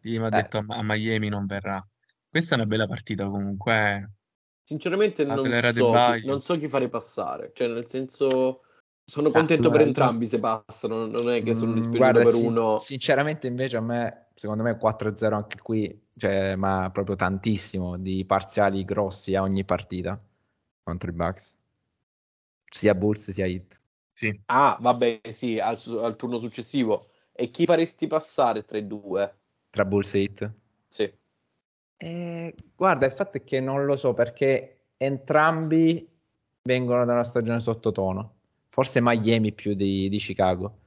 Sì, 0.00 0.18
mi 0.18 0.24
ha 0.26 0.30
detto 0.30 0.64
a, 0.66 0.82
Miami 0.82 1.28
non 1.28 1.46
verrà. 1.46 1.84
Questa 2.28 2.54
è 2.54 2.58
una 2.58 2.66
bella 2.66 2.86
partita 2.86 3.28
comunque. 3.28 3.74
eh. 3.96 4.08
Sinceramente 4.62 5.24
non 5.24 5.36
so, 5.62 5.92
De 5.92 6.20
chi, 6.20 6.26
non 6.26 6.40
so 6.40 6.58
chi 6.58 6.66
farei 6.68 6.88
passare, 6.88 7.52
cioè 7.54 7.68
nel 7.68 7.86
senso 7.86 8.62
sono 9.06 9.28
Ah, 9.28 9.32
contento 9.32 9.70
per 9.70 9.82
entrambi 9.82 10.26
se 10.26 10.40
passano, 10.40 11.06
non 11.06 11.30
è 11.30 11.42
che 11.42 11.54
sono 11.54 11.70
Mm, 11.72 11.74
dispiaciuto 11.74 12.12
guarda, 12.12 12.22
per 12.22 12.34
sin- 12.34 12.46
uno. 12.48 12.78
Sinceramente, 12.80 13.46
invece, 13.46 13.76
a 13.76 13.80
me, 13.80 14.26
secondo 14.34 14.62
me, 14.64 14.76
4-0 14.76 15.36
anche 15.36 15.58
qui, 15.62 16.08
cioè, 16.16 16.56
ma 16.56 16.90
proprio 16.92 17.14
tantissimo 17.16 17.96
di 17.98 18.24
parziali 18.24 18.84
grossi 18.84 19.34
a 19.34 19.42
ogni 19.42 19.64
partita 19.64 20.20
contro 20.82 21.10
i 21.10 21.12
Bucks, 21.12 21.56
sia 22.70 22.94
Bulls 22.94 23.30
sia 23.30 23.46
Heat. 23.46 23.80
Sì. 24.12 24.40
Ah, 24.46 24.76
vabbè, 24.80 25.20
sì, 25.30 25.58
al, 25.58 25.78
al 26.02 26.16
turno 26.16 26.38
successivo. 26.38 27.04
E 27.32 27.50
chi 27.50 27.64
faresti 27.64 28.06
passare 28.06 28.64
tra 28.64 28.78
i 28.78 28.86
due? 28.86 29.36
Tra 29.70 29.84
Bulls 29.84 30.14
e 30.14 30.18
Heat. 30.20 30.52
Sì. 30.88 31.12
Eh, 31.98 32.54
guarda, 32.74 33.06
il 33.06 33.12
fatto 33.12 33.38
è 33.38 33.44
che 33.44 33.60
non 33.60 33.84
lo 33.84 33.96
so 33.96 34.14
perché 34.14 34.88
entrambi 34.96 36.08
vengono 36.62 37.04
da 37.04 37.12
una 37.14 37.24
stagione 37.24 37.60
sottotono. 37.60 38.35
Forse 38.68 39.00
Miami 39.00 39.52
più 39.52 39.74
di, 39.74 40.08
di 40.08 40.18
Chicago, 40.18 40.78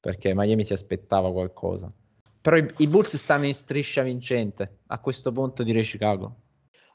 perché 0.00 0.32
Miami 0.34 0.64
si 0.64 0.72
aspettava 0.72 1.32
qualcosa. 1.32 1.92
Però 2.40 2.56
i, 2.56 2.68
i 2.78 2.86
Bulls 2.86 3.16
stanno 3.16 3.46
in 3.46 3.54
striscia 3.54 4.02
vincente. 4.02 4.80
A 4.88 4.98
questo 5.00 5.32
punto 5.32 5.62
direi 5.62 5.82
Chicago. 5.82 6.36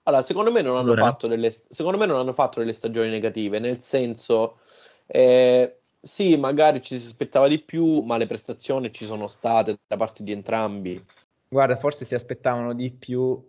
Allora, 0.04 0.22
secondo 0.24 0.52
me 0.52 0.62
non 0.62 0.76
hanno, 0.76 0.94
Allora? 0.94 1.06
fatto 1.08 1.28
delle, 1.28 1.52
secondo 1.52 1.98
me 1.98 2.06
non 2.06 2.20
hanno 2.20 2.34
fatto 2.34 2.60
delle 2.60 2.74
stagioni 2.74 3.10
negative, 3.10 3.60
nel 3.60 3.82
senso, 3.82 4.58
eh, 5.06 5.80
sì, 6.00 6.38
magari 6.38 6.82
ci 6.82 6.98
si 7.00 7.08
aspettava 7.08 7.48
di 7.48 7.60
più, 7.60 8.02
ma 8.02 8.18
le 8.18 8.26
prestazioni 8.26 8.92
ci 8.92 9.06
sono 9.06 9.28
state 9.28 9.80
da 9.86 9.98
parte 9.98 10.24
di 10.24 10.32
entrambi. 10.32 11.04
Guarda, 11.50 11.76
forse 11.76 12.06
si 12.06 12.16
aspettavano 12.16 12.74
di 12.74 12.92
più, 12.92 13.44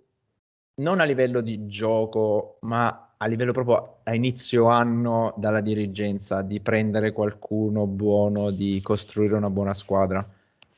non 0.76 1.00
a 1.00 1.04
livello 1.04 1.40
di 1.40 1.66
gioco, 1.66 2.58
ma 2.60 3.09
a 3.22 3.26
livello 3.26 3.52
proprio 3.52 3.98
a 4.04 4.14
inizio 4.14 4.66
anno 4.68 5.34
dalla 5.36 5.60
dirigenza, 5.60 6.40
di 6.40 6.60
prendere 6.60 7.12
qualcuno 7.12 7.86
buono, 7.86 8.50
di 8.50 8.80
costruire 8.82 9.34
una 9.34 9.50
buona 9.50 9.74
squadra. 9.74 10.26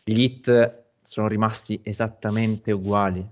Gli 0.05 0.21
hit 0.21 0.83
sono 1.05 1.29
rimasti 1.29 1.79
esattamente 1.85 2.73
uguali, 2.73 3.25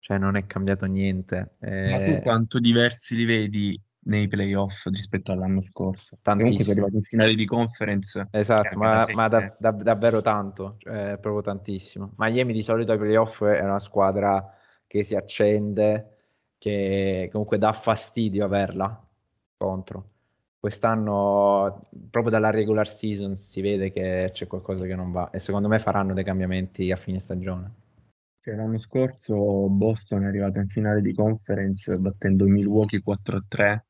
cioè 0.00 0.18
non 0.18 0.34
è 0.36 0.44
cambiato 0.46 0.86
niente. 0.86 1.36
Ma 1.36 2.00
tu 2.00 2.10
Eh, 2.10 2.20
quanto 2.20 2.58
diversi 2.58 3.14
li 3.14 3.24
vedi 3.24 3.80
nei 4.00 4.26
playoff 4.26 4.86
rispetto 4.86 5.30
all'anno 5.30 5.60
scorso? 5.60 6.18
Comunque 6.24 6.64
arrivati 6.72 6.96
in 6.96 7.02
finale 7.02 7.34
di 7.36 7.44
conference. 7.44 8.26
Esatto, 8.32 8.74
Eh, 8.74 8.76
ma, 8.76 9.06
ma 9.14 9.28
da- 9.28 9.38
eh. 9.38 9.54
da- 9.58 9.70
davvero 9.70 10.20
tanto, 10.20 10.74
cioè, 10.78 11.16
proprio 11.20 11.42
tantissimo. 11.42 12.12
Miami 12.16 12.52
di 12.52 12.62
solito 12.62 12.90
ai 12.90 12.98
playoff 12.98 13.44
è 13.44 13.62
una 13.62 13.78
squadra 13.78 14.52
che 14.86 15.02
si 15.04 15.14
accende, 15.14 16.17
che 16.58 17.28
comunque 17.32 17.58
dà 17.58 17.72
fastidio 17.72 18.44
averla 18.44 19.00
contro. 19.56 20.10
Quest'anno, 20.60 21.88
proprio 22.10 22.32
dalla 22.32 22.50
regular 22.50 22.88
season, 22.88 23.36
si 23.36 23.60
vede 23.60 23.92
che 23.92 24.30
c'è 24.32 24.46
qualcosa 24.46 24.86
che 24.86 24.94
non 24.96 25.12
va 25.12 25.30
e 25.30 25.38
secondo 25.38 25.68
me 25.68 25.78
faranno 25.78 26.14
dei 26.14 26.24
cambiamenti 26.24 26.90
a 26.90 26.96
fine 26.96 27.20
stagione. 27.20 27.72
Cioè, 28.40 28.56
l'anno 28.56 28.78
scorso 28.78 29.68
Boston 29.68 30.24
è 30.24 30.26
arrivato 30.26 30.58
in 30.58 30.66
finale 30.68 31.00
di 31.00 31.14
conference 31.14 31.94
battendo 32.00 32.46
Milwaukee 32.46 33.00
4-3 33.00 33.86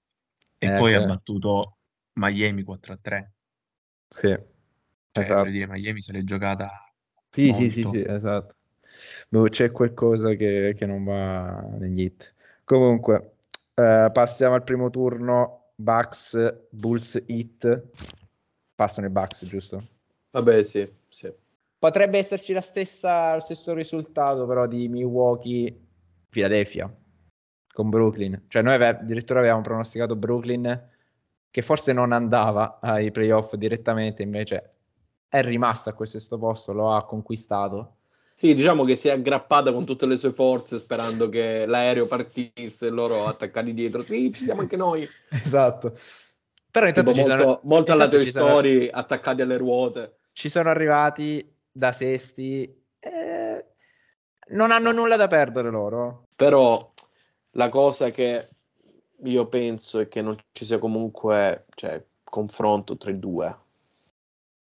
E 0.58 0.66
Eh, 0.66 0.72
poi 0.72 0.92
sì. 0.92 0.94
ha 0.94 1.00
battuto 1.00 1.78
Miami 2.14 2.62
4-3. 2.62 3.32
Sì, 4.10 4.36
Cioè, 5.12 5.24
esatto. 5.24 5.50
dire, 5.50 5.66
Miami 5.66 6.00
se 6.00 6.12
l'è 6.12 6.22
giocata 6.22 6.70
Sì, 7.30 7.52
sì, 7.52 7.70
sì, 7.70 7.84
molto. 7.84 7.86
sì, 7.86 8.02
esatto. 8.06 8.56
Boh, 9.28 9.44
c'è 9.48 9.70
qualcosa 9.70 10.34
che, 10.34 10.74
che 10.76 10.86
non 10.86 11.04
va 11.04 11.60
negli 11.78 12.00
hit. 12.02 12.34
Comunque, 12.68 13.36
eh, 13.72 14.10
passiamo 14.12 14.54
al 14.54 14.62
primo 14.62 14.90
turno. 14.90 15.70
Bucks, 15.74 16.66
Bulls, 16.68 17.22
Hit. 17.24 17.88
Passano 18.74 19.06
i 19.06 19.10
Bucks, 19.10 19.46
giusto? 19.46 19.80
Vabbè, 20.32 20.62
sì, 20.64 20.86
sì. 21.08 21.32
Potrebbe 21.78 22.18
esserci 22.18 22.52
la 22.52 22.60
stessa, 22.60 23.32
lo 23.32 23.40
stesso 23.40 23.72
risultato 23.72 24.46
però 24.46 24.66
di 24.66 24.86
Milwaukee, 24.86 25.74
Philadelphia 26.28 26.94
con 27.72 27.88
Brooklyn. 27.88 28.44
Cioè 28.48 28.60
noi 28.60 28.74
ave- 28.74 28.88
addirittura 28.88 29.38
avevamo 29.38 29.62
pronosticato 29.62 30.14
Brooklyn 30.14 30.90
che 31.50 31.62
forse 31.62 31.94
non 31.94 32.12
andava 32.12 32.80
ai 32.82 33.10
playoff 33.10 33.54
direttamente, 33.54 34.22
invece 34.22 34.74
è 35.26 35.40
rimasta 35.40 35.88
a 35.88 35.92
quel 35.94 36.08
sesto 36.08 36.36
posto, 36.36 36.74
lo 36.74 36.92
ha 36.92 37.06
conquistato. 37.06 37.97
Sì, 38.38 38.54
diciamo 38.54 38.84
che 38.84 38.94
si 38.94 39.08
è 39.08 39.10
aggrappata 39.10 39.72
con 39.72 39.84
tutte 39.84 40.06
le 40.06 40.16
sue 40.16 40.32
forze 40.32 40.78
sperando 40.78 41.28
che 41.28 41.66
l'aereo 41.66 42.06
partisse 42.06 42.86
e 42.86 42.90
loro 42.90 43.26
attaccati 43.26 43.74
dietro. 43.74 44.00
Sì, 44.00 44.32
ci 44.32 44.44
siamo 44.44 44.60
anche 44.60 44.76
noi. 44.76 45.04
Esatto. 45.44 45.98
Però 46.70 46.86
intanto 46.86 47.10
Tipo 47.10 47.20
ci 47.24 47.26
molto, 47.28 47.42
sono, 47.42 47.60
molto 47.64 47.90
alla 47.92 48.06
Toy 48.08 48.24
ci 48.24 48.30
sono- 48.30 48.52
Story 48.52 48.88
attaccati 48.92 49.42
alle 49.42 49.56
ruote. 49.56 50.18
ci 50.30 50.48
sono 50.48 50.68
arrivati 50.70 51.52
da 51.72 51.90
sesti. 51.90 52.72
eh, 53.00 53.64
non 54.50 54.70
hanno 54.70 54.92
nulla 54.92 55.16
da 55.16 55.26
perdere 55.26 55.70
loro. 55.70 56.22
Però 56.36 56.92
la 57.54 57.68
cosa 57.70 58.10
che 58.10 58.46
io 59.24 59.48
penso 59.48 59.98
è 59.98 60.06
che 60.06 60.22
non 60.22 60.36
ci 60.52 60.64
sia 60.64 60.78
comunque 60.78 61.64
cioè, 61.74 62.00
confronto 62.22 62.96
tra 62.96 63.10
i 63.10 63.18
due. 63.18 63.58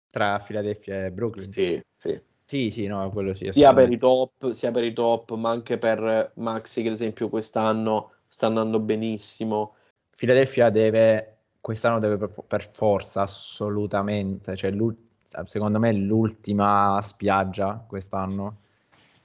Tra 0.09 0.39
Philadelphia 0.39 1.05
e 1.05 1.11
Brooklyn. 1.11 1.45
Sì, 1.45 1.79
sì. 1.93 2.29
Sì, 2.51 2.69
sì, 2.69 2.85
no, 2.85 3.09
quello 3.11 3.33
sì. 3.33 3.47
Sia 3.51 3.73
per 3.73 3.89
i 3.89 3.97
top, 3.97 4.51
sia 4.51 4.71
per 4.71 4.83
i 4.83 4.91
top, 4.91 5.35
ma 5.35 5.51
anche 5.51 5.77
per 5.77 6.33
Maxi 6.35 6.81
che 6.81 6.89
ad 6.89 6.95
esempio 6.95 7.29
quest'anno 7.29 8.11
sta 8.27 8.47
andando 8.47 8.81
benissimo. 8.81 9.75
Philadelphia 10.17 10.69
deve, 10.69 11.37
quest'anno 11.61 11.99
deve 11.99 12.17
per, 12.17 12.33
per 12.45 12.69
forza, 12.73 13.21
assolutamente, 13.21 14.57
cioè 14.57 14.75
secondo 15.45 15.79
me 15.79 15.91
è 15.91 15.93
l'ultima 15.93 16.99
spiaggia 17.01 17.85
quest'anno 17.87 18.57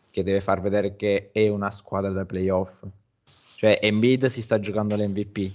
che 0.09 0.23
deve 0.23 0.41
far 0.41 0.61
vedere 0.61 0.95
che 0.95 1.31
è 1.33 1.49
una 1.49 1.73
squadra 1.73 2.13
da 2.13 2.25
playoff. 2.25 2.85
Cioè 3.57 3.81
Embiid 3.83 4.27
si 4.27 4.41
sta 4.41 4.61
giocando 4.61 4.95
l'MVP, 4.95 5.51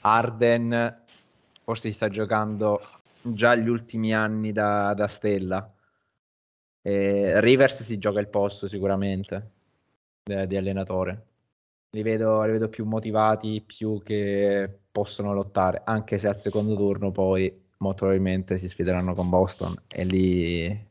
Arden 0.00 1.02
forse 1.62 1.90
si 1.90 1.94
sta 1.94 2.08
giocando 2.08 2.80
già 3.22 3.54
gli 3.54 3.68
ultimi 3.68 4.12
anni 4.12 4.50
da, 4.50 4.94
da 4.94 5.06
stella, 5.06 5.72
E 6.88 7.38
Rivers 7.42 7.82
si 7.82 7.98
gioca 7.98 8.18
il 8.18 8.28
posto 8.28 8.66
sicuramente 8.66 9.50
eh, 10.24 10.46
di 10.46 10.56
allenatore. 10.56 11.26
Li 11.90 12.00
vedo, 12.00 12.42
li 12.44 12.52
vedo 12.52 12.70
più 12.70 12.86
motivati, 12.86 13.60
più 13.60 14.02
che 14.02 14.70
possono 14.90 15.34
lottare, 15.34 15.82
anche 15.84 16.16
se 16.16 16.28
al 16.28 16.38
secondo 16.38 16.74
turno 16.74 17.12
poi 17.12 17.66
molto 17.78 18.06
probabilmente 18.06 18.56
si 18.56 18.68
sfideranno 18.68 19.12
con 19.12 19.28
Boston 19.28 19.74
e 19.86 20.04
lì 20.04 20.86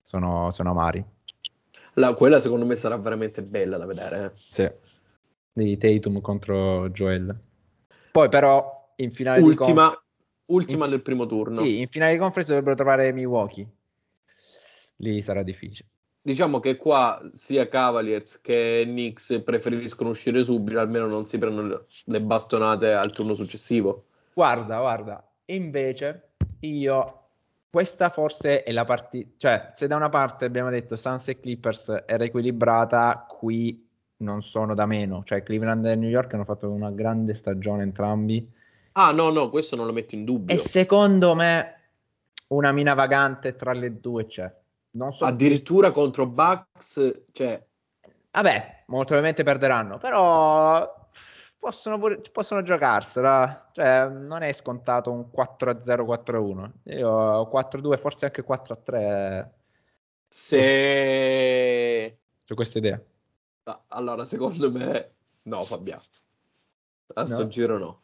sono, 0.00 0.50
sono 0.50 0.70
amari. 0.70 1.04
La- 1.94 2.14
quella 2.14 2.38
secondo 2.38 2.64
me 2.64 2.74
sarà 2.74 2.96
veramente 2.96 3.42
bella 3.42 3.76
da 3.76 3.84
vedere. 3.84 4.24
eh. 4.24 4.30
Sì. 4.32 4.70
Di 5.52 5.76
Tatum 5.76 6.22
contro 6.22 6.88
Joel. 6.88 7.38
Poi 8.12 8.30
però 8.30 8.94
in 8.96 9.12
finale 9.12 9.42
di 9.42 9.46
Ultima, 9.46 9.88
conf- 9.88 10.02
ultima 10.46 10.84
in- 10.86 10.90
del 10.90 11.02
primo 11.02 11.26
turno. 11.26 11.60
Sì, 11.60 11.80
in 11.80 11.88
finale 11.88 12.12
di 12.12 12.18
conference 12.18 12.48
dovrebbero 12.48 12.76
trovare 12.76 13.12
Milwaukee. 13.12 13.68
Lì 14.96 15.20
sarà 15.22 15.42
difficile. 15.42 15.88
Diciamo 16.22 16.58
che 16.58 16.76
qua 16.76 17.20
sia 17.32 17.68
Cavaliers 17.68 18.40
che 18.40 18.82
Knicks 18.84 19.42
preferiscono 19.44 20.10
uscire 20.10 20.42
subito, 20.42 20.80
almeno 20.80 21.06
non 21.06 21.24
si 21.26 21.38
prendono 21.38 21.84
le- 22.06 22.20
bastonate 22.20 22.92
al 22.92 23.12
turno 23.12 23.34
successivo. 23.34 24.06
Guarda, 24.34 24.78
guarda, 24.80 25.24
invece 25.46 26.30
io 26.60 27.20
questa 27.70 28.10
forse 28.10 28.64
è 28.64 28.72
la 28.72 28.84
partita, 28.84 29.30
cioè 29.36 29.72
se 29.76 29.86
da 29.86 29.96
una 29.96 30.08
parte 30.08 30.46
abbiamo 30.46 30.70
detto 30.70 30.96
Suns 30.96 31.28
e 31.28 31.38
Clippers 31.38 32.04
era 32.06 32.24
equilibrata, 32.24 33.24
qui 33.28 33.86
non 34.18 34.42
sono 34.42 34.74
da 34.74 34.86
meno, 34.86 35.22
cioè 35.24 35.42
Cleveland 35.42 35.84
e 35.84 35.94
New 35.94 36.08
York 36.08 36.32
hanno 36.34 36.44
fatto 36.44 36.68
una 36.70 36.90
grande 36.90 37.34
stagione 37.34 37.82
entrambi 37.82 38.50
Ah, 38.98 39.12
no, 39.12 39.28
no, 39.30 39.50
questo 39.50 39.76
non 39.76 39.84
lo 39.84 39.92
metto 39.92 40.14
in 40.14 40.24
dubbio. 40.24 40.54
e 40.54 40.58
secondo 40.58 41.34
me 41.34 41.74
una 42.48 42.72
mina 42.72 42.94
vagante 42.94 43.54
tra 43.54 43.72
le 43.74 44.00
due 44.00 44.24
c'è. 44.26 44.50
Non 44.96 45.12
so 45.12 45.24
Addirittura 45.26 45.90
contro 45.90 46.26
Bucks, 46.26 47.24
cioè, 47.32 47.62
Vabbè, 48.30 48.84
molto 48.88 49.14
probabilmente 49.14 49.44
perderanno, 49.44 49.96
però 49.96 51.08
possono, 51.58 51.98
pure- 51.98 52.20
possono 52.32 52.62
giocarsela. 52.62 53.70
Cioè, 53.72 54.08
non 54.08 54.42
è 54.42 54.52
scontato 54.52 55.10
un 55.10 55.30
4-0, 55.30 56.04
4-1. 56.04 56.70
Io 56.84 57.48
4-2, 57.48 57.98
forse 57.98 58.26
anche 58.26 58.44
4-3 58.44 59.50
se... 60.28 62.18
su 62.44 62.54
questa 62.54 62.78
idea. 62.78 63.02
Ah, 63.64 63.82
Allora, 63.88 64.26
secondo 64.26 64.70
me, 64.70 65.14
no, 65.44 65.62
Fabiano. 65.62 66.02
A 67.14 67.22
No? 67.22 67.26
sto 67.26 67.46
giro 67.46 67.78
no. 67.78 68.00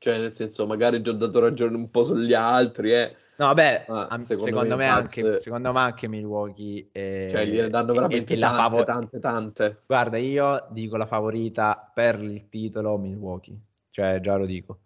Cioè, 0.00 0.18
nel 0.18 0.32
senso, 0.32 0.66
magari 0.66 1.02
ti 1.02 1.10
ho 1.10 1.12
dato 1.12 1.40
ragione 1.40 1.76
un 1.76 1.90
po' 1.90 2.04
sugli 2.04 2.32
altri, 2.32 2.94
eh. 2.94 3.14
No, 3.36 3.46
vabbè, 3.48 3.84
Ah, 3.88 4.18
secondo 4.18 4.46
secondo, 4.46 4.76
me 4.76 4.82
me 4.82 4.88
anche, 4.88 5.22
Bucks- 5.22 5.42
secondo 5.42 5.72
me 5.72 5.78
anche 5.80 6.08
Milwaukee 6.08 6.88
è, 6.90 7.26
Cioè, 7.30 7.44
gliene 7.44 7.68
danno 7.68 7.92
veramente 7.92 8.38
tante, 8.38 8.56
favo- 8.56 8.84
tante, 8.84 9.20
tante. 9.20 9.82
Guarda, 9.86 10.16
io 10.16 10.68
dico 10.70 10.96
la 10.96 11.04
favorita 11.04 11.90
per 11.92 12.18
il 12.18 12.48
titolo 12.48 12.96
Milwaukee. 12.96 13.58
Cioè, 13.90 14.20
già 14.20 14.36
lo 14.36 14.46
dico. 14.46 14.78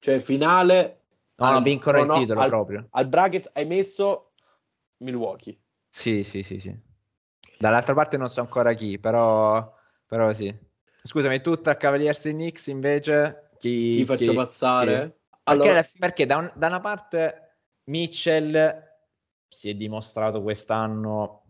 Cioè, 0.00 0.18
finale... 0.18 1.02
No, 1.36 1.46
al- 1.46 1.62
vincono 1.62 2.00
il 2.00 2.08
no, 2.08 2.18
titolo 2.18 2.40
al, 2.40 2.48
proprio. 2.48 2.88
al 2.90 3.06
bracket 3.06 3.50
hai 3.54 3.64
messo 3.64 4.32
Milwaukee. 4.98 5.56
Sì, 5.88 6.24
sì, 6.24 6.42
sì, 6.42 6.58
sì. 6.58 6.76
Dall'altra 7.60 7.94
parte 7.94 8.16
non 8.16 8.28
so 8.28 8.40
ancora 8.40 8.72
chi, 8.74 8.98
però, 8.98 9.72
però 10.04 10.32
sì. 10.32 10.52
Scusami, 11.02 11.40
tu 11.40 11.60
tra 11.60 11.76
Cavaliers 11.76 12.26
e 12.26 12.32
Knicks 12.32 12.66
invece 12.66 13.47
chi, 13.58 13.92
Chi 13.96 14.04
faccio 14.04 14.30
chi- 14.30 14.34
passare? 14.36 15.02
sì. 15.02 15.16
Perché, 15.48 15.62
Allora, 15.62 15.84
perché 15.98 16.26
da, 16.26 16.36
un- 16.36 16.52
da 16.54 16.66
una 16.66 16.80
parte 16.80 17.42
Mitchell 17.84 18.82
si 19.48 19.70
è 19.70 19.74
dimostrato 19.74 20.42
quest'anno 20.42 21.42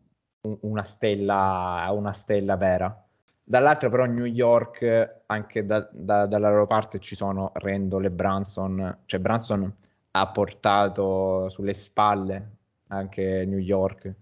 un- 0.42 0.58
una 0.62 0.84
stella, 0.84 1.86
una 1.92 2.12
stella 2.12 2.56
vera. 2.56 3.04
Dall'altra 3.42 3.88
però 3.88 4.04
New 4.04 4.24
York, 4.26 5.22
anche 5.26 5.64
da- 5.66 5.88
da- 5.92 6.26
dalla 6.26 6.50
loro 6.50 6.66
parte 6.66 6.98
ci 7.00 7.14
sono 7.16 7.50
Randall 7.54 8.04
e 8.04 8.10
Branson. 8.10 8.98
Cioè 9.06 9.18
Branson 9.20 9.74
ha 10.12 10.28
portato 10.30 11.48
sulle 11.48 11.74
spalle 11.74 12.50
anche 12.88 13.44
New 13.46 13.58
York 13.58 14.14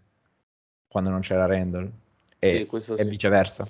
quando 0.89 1.11
non 1.11 1.21
c'era 1.21 1.47
Randall 1.47 1.91
e, 2.39 2.67
Sì, 2.67 2.77
e 2.77 2.81
sì. 2.81 3.05
viceversa. 3.05 3.67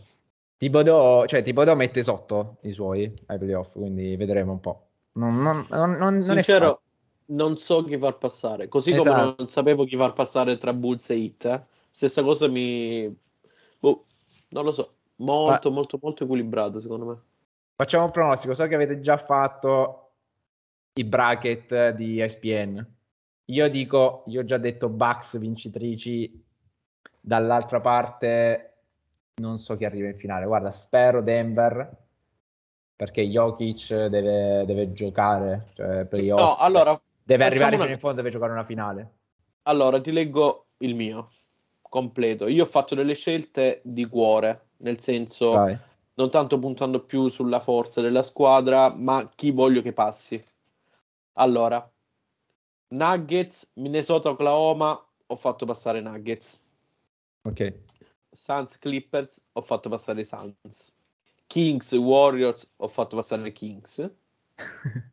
Thibodeau, 0.56 1.26
cioè 1.26 1.42
Thibodeau 1.42 1.76
mette 1.76 2.02
sotto 2.02 2.58
i 2.62 2.72
suoi 2.72 3.12
ai 3.26 3.38
playoff, 3.38 3.72
quindi 3.74 4.16
vedremo 4.16 4.52
un 4.52 4.60
po'. 4.60 4.88
Non, 5.12 5.42
non, 5.42 5.66
non, 5.70 5.92
non- 5.92 6.22
sincero, 6.22 6.80
non 7.26 7.56
so 7.56 7.82
chi 7.84 7.98
far 7.98 8.16
passare. 8.18 8.68
Così 8.68 8.94
come 8.94 9.10
Esatto. 9.10 9.34
non 9.38 9.48
sapevo 9.48 9.84
chi 9.84 9.96
far 9.96 10.12
passare 10.12 10.56
tra 10.56 10.72
Bulls 10.72 11.10
e 11.10 11.14
Hit. 11.14 11.44
eh. 11.46 11.60
Stessa 11.90 12.22
cosa 12.22 12.48
mi... 12.48 13.14
boh, 13.78 14.04
non 14.50 14.64
lo 14.64 14.70
so. 14.72 14.92
Molto, 15.16 15.70
molto, 15.70 15.98
molto 16.00 16.24
equilibrato, 16.24 16.78
secondo 16.78 17.06
me. 17.06 17.20
Facciamo 17.74 18.04
un 18.04 18.10
pronostico, 18.10 18.54
so 18.54 18.66
che 18.66 18.74
avete 18.74 19.00
già 19.00 19.16
fatto 19.16 20.10
i 20.94 21.04
bracket 21.04 21.90
di 21.90 22.20
ESPN. 22.20 22.94
Io 23.46 23.68
dico, 23.70 24.24
io 24.26 24.40
ho 24.40 24.44
già 24.44 24.58
detto 24.58 24.88
Bucks 24.88 25.38
vincitrici, 25.38 26.42
dall'altra 27.20 27.80
parte 27.80 28.75
non 29.40 29.58
so 29.58 29.76
chi 29.76 29.84
arriva 29.84 30.08
in 30.08 30.16
finale. 30.16 30.46
Guarda, 30.46 30.70
spero 30.70 31.20
Denver 31.22 32.04
perché 32.96 33.22
Jokic 33.26 34.06
deve, 34.06 34.64
deve 34.64 34.92
giocare, 34.92 35.66
cioè 35.74 36.06
playoff. 36.06 36.40
No, 36.40 36.56
allora, 36.56 36.98
deve 37.22 37.44
arrivare 37.44 37.74
una- 37.74 37.84
fino 37.84 37.94
in 37.94 38.00
fondo, 38.00 38.16
deve 38.16 38.30
giocare 38.30 38.52
una 38.52 38.64
finale. 38.64 39.12
allora, 39.64 40.00
ti 40.00 40.12
leggo 40.12 40.68
il 40.78 40.94
mio 40.94 41.28
completo. 41.82 42.46
Io 42.46 42.62
ho 42.62 42.66
fatto 42.66 42.94
delle 42.94 43.14
scelte 43.14 43.80
di 43.84 44.06
cuore, 44.06 44.68
nel 44.78 45.00
senso, 45.00 45.52
Vai. 45.52 45.76
non 46.14 46.30
tanto 46.30 46.58
puntando 46.58 47.04
più 47.04 47.28
sulla 47.28 47.60
forza 47.60 48.00
della 48.00 48.22
squadra, 48.22 48.94
ma 48.94 49.30
chi 49.34 49.50
voglio 49.50 49.82
che 49.82 49.92
passi. 49.92 50.42
Allora, 51.34 51.86
Nuggets, 52.88 53.72
Minnesota, 53.74 54.30
Oklahoma, 54.30 54.98
ho 55.26 55.36
fatto 55.36 55.66
passare 55.66 56.00
Nuggets. 56.00 56.64
Ok. 57.42 57.74
Suns, 58.36 58.78
Clippers, 58.78 59.44
ho 59.52 59.62
fatto 59.62 59.88
passare 59.88 60.20
i 60.20 60.24
Suns. 60.24 60.94
Kings, 61.46 61.92
Warriors, 61.92 62.72
ho 62.76 62.88
fatto 62.88 63.16
passare 63.16 63.48
i 63.48 63.52
Kings. 63.52 64.10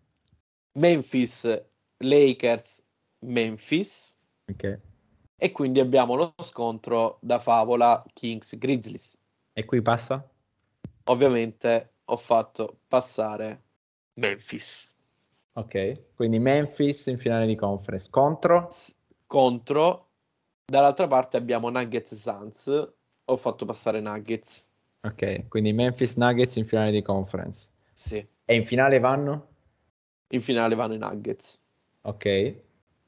Memphis, 0.74 1.64
Lakers, 1.98 2.86
Memphis. 3.20 4.16
ok. 4.52 4.80
E 5.36 5.52
quindi 5.52 5.80
abbiamo 5.80 6.16
lo 6.16 6.34
scontro 6.40 7.18
da 7.22 7.40
favola 7.40 8.04
Kings 8.14 8.58
Grizzlies. 8.58 9.18
E 9.54 9.66
qui 9.66 9.82
passa? 9.82 10.28
Ovviamente 11.06 11.96
ho 12.06 12.16
fatto 12.16 12.80
passare 12.88 13.64
Memphis 14.16 14.94
Ok, 15.56 16.16
quindi 16.16 16.40
Memphis 16.40 17.06
in 17.08 17.18
finale 17.18 17.46
di 17.46 17.56
conference 17.56 18.10
contro? 18.10 18.70
S- 18.72 18.98
contro. 19.28 20.10
Dall'altra 20.66 21.06
parte 21.06 21.38
abbiamo 21.38 21.70
Nuggets 21.70 22.16
Suns. 22.16 22.94
Ho 23.26 23.38
fatto 23.38 23.66
passare 23.66 24.00
Nuggets. 24.02 24.68
Ok, 25.02 25.48
quindi 25.48 25.74
Memphis 25.74 26.16
Nuggets 26.16 26.56
in 26.56 26.66
finale 26.66 26.92
di 26.92 27.02
conference. 27.02 27.70
Sì. 27.92 28.26
E 28.46 28.56
in 28.56 28.66
finale 28.66 29.00
vanno? 29.00 29.48
In 30.30 30.42
finale 30.42 30.76
vanno 30.76 30.94
i 30.94 30.98
Nuggets. 30.98 31.62
Ok, 32.02 32.56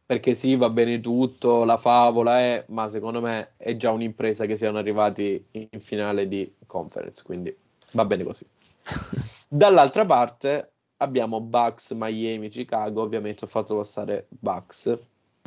Perché 0.08 0.36
sì, 0.36 0.56
va 0.56 0.70
bene 0.70 1.00
tutto, 1.00 1.64
la 1.64 1.78
favola 1.78 2.38
è, 2.38 2.64
ma 2.68 2.88
secondo 2.88 3.22
me 3.22 3.54
è 3.58 3.76
già 3.76 3.90
un'impresa 3.90 4.46
che 4.46 4.56
siano 4.56 4.78
arrivati 4.78 5.44
in 5.50 5.80
finale 5.80 6.28
di 6.28 6.54
conference, 6.68 7.24
quindi 7.24 7.56
va 7.94 8.06
bene 8.06 8.24
così. 8.24 8.46
Dall'altra 9.50 10.06
parte 10.06 10.74
abbiamo 10.98 11.42
Bucks, 11.42 11.90
Miami, 11.96 12.50
Chicago, 12.50 13.02
ovviamente 13.02 13.46
ho 13.46 13.48
fatto 13.48 13.78
passare 13.78 14.28
Bucks. 14.30 14.96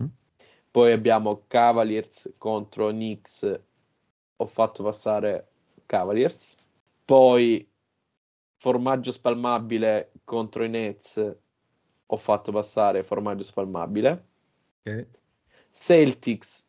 Mm. 0.02 0.07
Poi 0.72 0.90
abbiamo 0.90 1.44
Cavaliers 1.46 2.33
contro 2.37 2.88
Knicks, 2.88 3.61
ho 4.40 4.46
fatto 4.46 4.83
passare 4.83 5.48
Cavaliers. 5.87 6.57
Poi 7.05 7.68
formaggio 8.57 9.12
spalmabile 9.12 10.12
contro 10.24 10.64
i 10.64 10.68
Nets, 10.68 11.38
ho 12.07 12.16
fatto 12.16 12.53
passare 12.53 13.03
formaggio 13.03 13.44
spalmabile. 13.44 14.27
ok. 14.81 15.07
Celtics, 15.70 16.66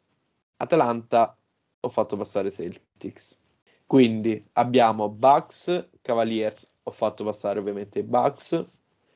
Atlanta, 0.57 1.37
ho 1.79 1.89
fatto 1.89 2.17
passare 2.17 2.51
Celtics. 2.51 3.37
Quindi 3.85 4.43
abbiamo 4.53 5.09
Bucks, 5.09 5.89
Cavaliers, 6.01 6.69
ho 6.83 6.91
fatto 6.91 7.23
passare 7.23 7.59
ovviamente 7.59 7.99
i 7.99 8.03
Bucks. 8.03 8.51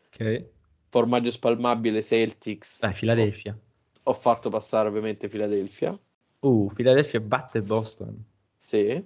ok. 0.08 0.46
Formaggio 0.90 1.32
spalmabile 1.32 2.02
Celtics, 2.04 2.80
Dai, 2.80 2.94
Philadelphia. 2.94 3.52
ho, 3.52 4.12
ho 4.12 4.14
fatto 4.14 4.50
passare 4.50 4.88
ovviamente 4.90 5.28
Philadelphia. 5.28 5.98
Uh, 6.42 6.70
Philadelphia 6.74 7.20
batte 7.20 7.62
Boston. 7.62 8.24
Sì. 8.64 9.06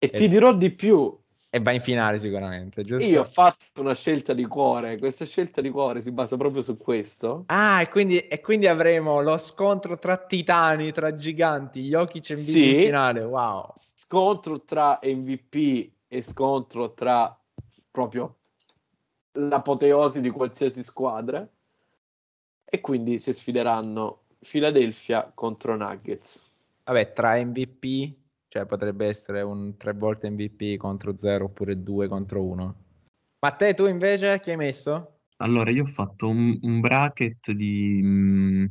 E 0.00 0.10
ti 0.10 0.28
dirò 0.28 0.54
di 0.54 0.70
più, 0.70 1.18
E 1.50 1.58
va 1.58 1.72
in 1.72 1.80
finale 1.80 2.20
sicuramente, 2.20 2.84
giusto? 2.84 3.04
io 3.04 3.22
ho 3.22 3.24
fatto 3.24 3.80
una 3.80 3.94
scelta 3.94 4.32
di 4.32 4.46
cuore, 4.46 4.96
questa 4.98 5.24
scelta 5.24 5.60
di 5.60 5.68
cuore 5.70 6.00
si 6.00 6.12
basa 6.12 6.36
proprio 6.36 6.62
su 6.62 6.76
questo. 6.76 7.42
Ah, 7.46 7.80
e 7.80 7.88
quindi, 7.88 8.20
e 8.28 8.40
quindi 8.40 8.68
avremo 8.68 9.20
lo 9.20 9.36
scontro 9.38 9.98
tra 9.98 10.16
titani, 10.16 10.92
tra 10.92 11.16
giganti, 11.16 11.80
Jokic 11.88 12.30
e 12.30 12.34
Embiid 12.34 12.48
Sì. 12.48 12.74
in 12.76 12.80
finale. 12.82 13.24
Wow. 13.24 13.72
Scontro 13.74 14.62
tra 14.62 15.00
MVP 15.02 15.90
e 16.06 16.22
scontro 16.22 16.94
tra 16.94 17.36
proprio 17.90 18.36
l'apoteosi 19.32 20.20
di 20.20 20.30
qualsiasi 20.30 20.84
squadra. 20.84 21.44
E 22.64 22.80
quindi 22.80 23.18
si 23.18 23.32
sfideranno 23.32 24.20
Philadelphia 24.38 25.28
contro 25.34 25.74
Nuggets. 25.76 26.46
Vabbè, 26.84 27.12
tra 27.12 27.34
MVP, 27.36 28.14
cioè 28.48 28.66
potrebbe 28.66 29.06
essere 29.06 29.42
un 29.42 29.76
tre 29.76 29.92
volte 29.92 30.30
MVP 30.30 30.76
contro 30.76 31.16
zero 31.16 31.46
oppure 31.46 31.82
due 31.82 32.08
contro 32.08 32.44
uno. 32.44 32.74
Ma 33.40 33.52
te, 33.52 33.74
tu 33.74 33.86
invece, 33.86 34.40
chi 34.40 34.50
hai 34.50 34.56
messo? 34.56 35.20
Allora, 35.36 35.70
io 35.70 35.84
ho 35.84 35.86
fatto 35.86 36.28
un, 36.28 36.58
un 36.62 36.80
bracket 36.80 37.52
di, 37.52 38.00
mm, 38.02 38.64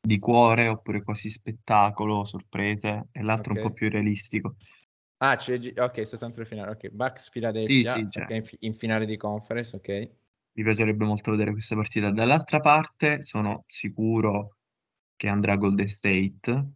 di 0.00 0.18
cuore 0.18 0.68
oppure 0.68 1.02
quasi 1.02 1.28
spettacolo, 1.28 2.24
sorprese, 2.24 3.08
e 3.12 3.22
l'altro 3.22 3.52
Ok. 3.52 3.62
un 3.62 3.68
po' 3.68 3.74
più 3.74 3.90
realistico. 3.90 4.54
Ah, 5.18 5.34
ok, 5.34 6.06
soltanto 6.06 6.40
il 6.40 6.46
finale. 6.46 6.70
Ok, 6.70 6.88
Bucks 6.88 7.30
Philadelphia, 7.30 7.94
Sì, 7.94 8.04
sì, 8.04 8.10
cioè. 8.10 8.24
ok, 8.24 8.30
in, 8.30 8.42
in 8.60 8.74
finale 8.74 9.06
di 9.06 9.16
conference, 9.16 9.76
ok. 9.76 9.88
Mi 10.52 10.62
piacerebbe 10.62 11.04
molto 11.04 11.30
vedere 11.32 11.52
questa 11.52 11.74
partita. 11.74 12.10
Dall'altra 12.10 12.60
parte 12.60 13.22
sono 13.22 13.64
sicuro 13.66 14.56
che 15.14 15.28
andrà 15.28 15.56
Golden 15.56 15.88
State 15.88 16.70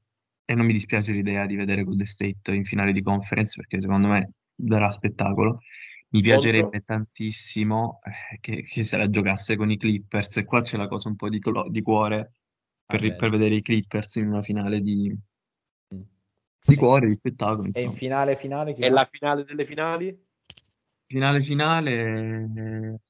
e 0.50 0.54
non 0.56 0.66
mi 0.66 0.72
dispiace 0.72 1.12
l'idea 1.12 1.46
di 1.46 1.54
vedere 1.54 1.84
Golden 1.84 2.06
State 2.08 2.52
in 2.52 2.64
finale 2.64 2.90
di 2.90 3.02
conference 3.02 3.54
perché 3.54 3.80
secondo 3.80 4.08
me 4.08 4.32
darà 4.52 4.90
spettacolo. 4.90 5.60
Mi 6.08 6.22
piacerebbe 6.22 6.80
tantissimo 6.80 8.00
eh, 8.02 8.38
che, 8.40 8.62
che 8.62 8.82
se 8.82 8.96
la 8.96 9.08
giocasse 9.08 9.54
con 9.54 9.70
i 9.70 9.76
Clippers 9.76 10.38
e 10.38 10.44
qua 10.44 10.60
c'è 10.62 10.76
la 10.76 10.88
cosa 10.88 11.08
un 11.08 11.14
po' 11.14 11.28
di, 11.28 11.38
clo- 11.38 11.68
di 11.70 11.82
cuore 11.82 12.32
per, 12.84 13.14
per 13.14 13.30
vedere 13.30 13.54
i 13.54 13.62
Clippers 13.62 14.16
in 14.16 14.26
una 14.26 14.42
finale 14.42 14.80
di, 14.80 15.16
Mm. 15.94 16.00
di 16.66 16.74
cuore, 16.74 17.06
di 17.06 17.14
spettacolo, 17.14 17.62
E 17.62 17.66
in 17.66 17.68
insomma. 17.68 17.92
finale 17.92 18.34
finale 18.34 18.74
E 18.74 18.90
la 18.90 19.04
finale 19.04 19.44
delle 19.44 19.64
finali? 19.64 20.26
Finale 21.06 21.42
finale 21.42 21.92
eh, 21.92 23.00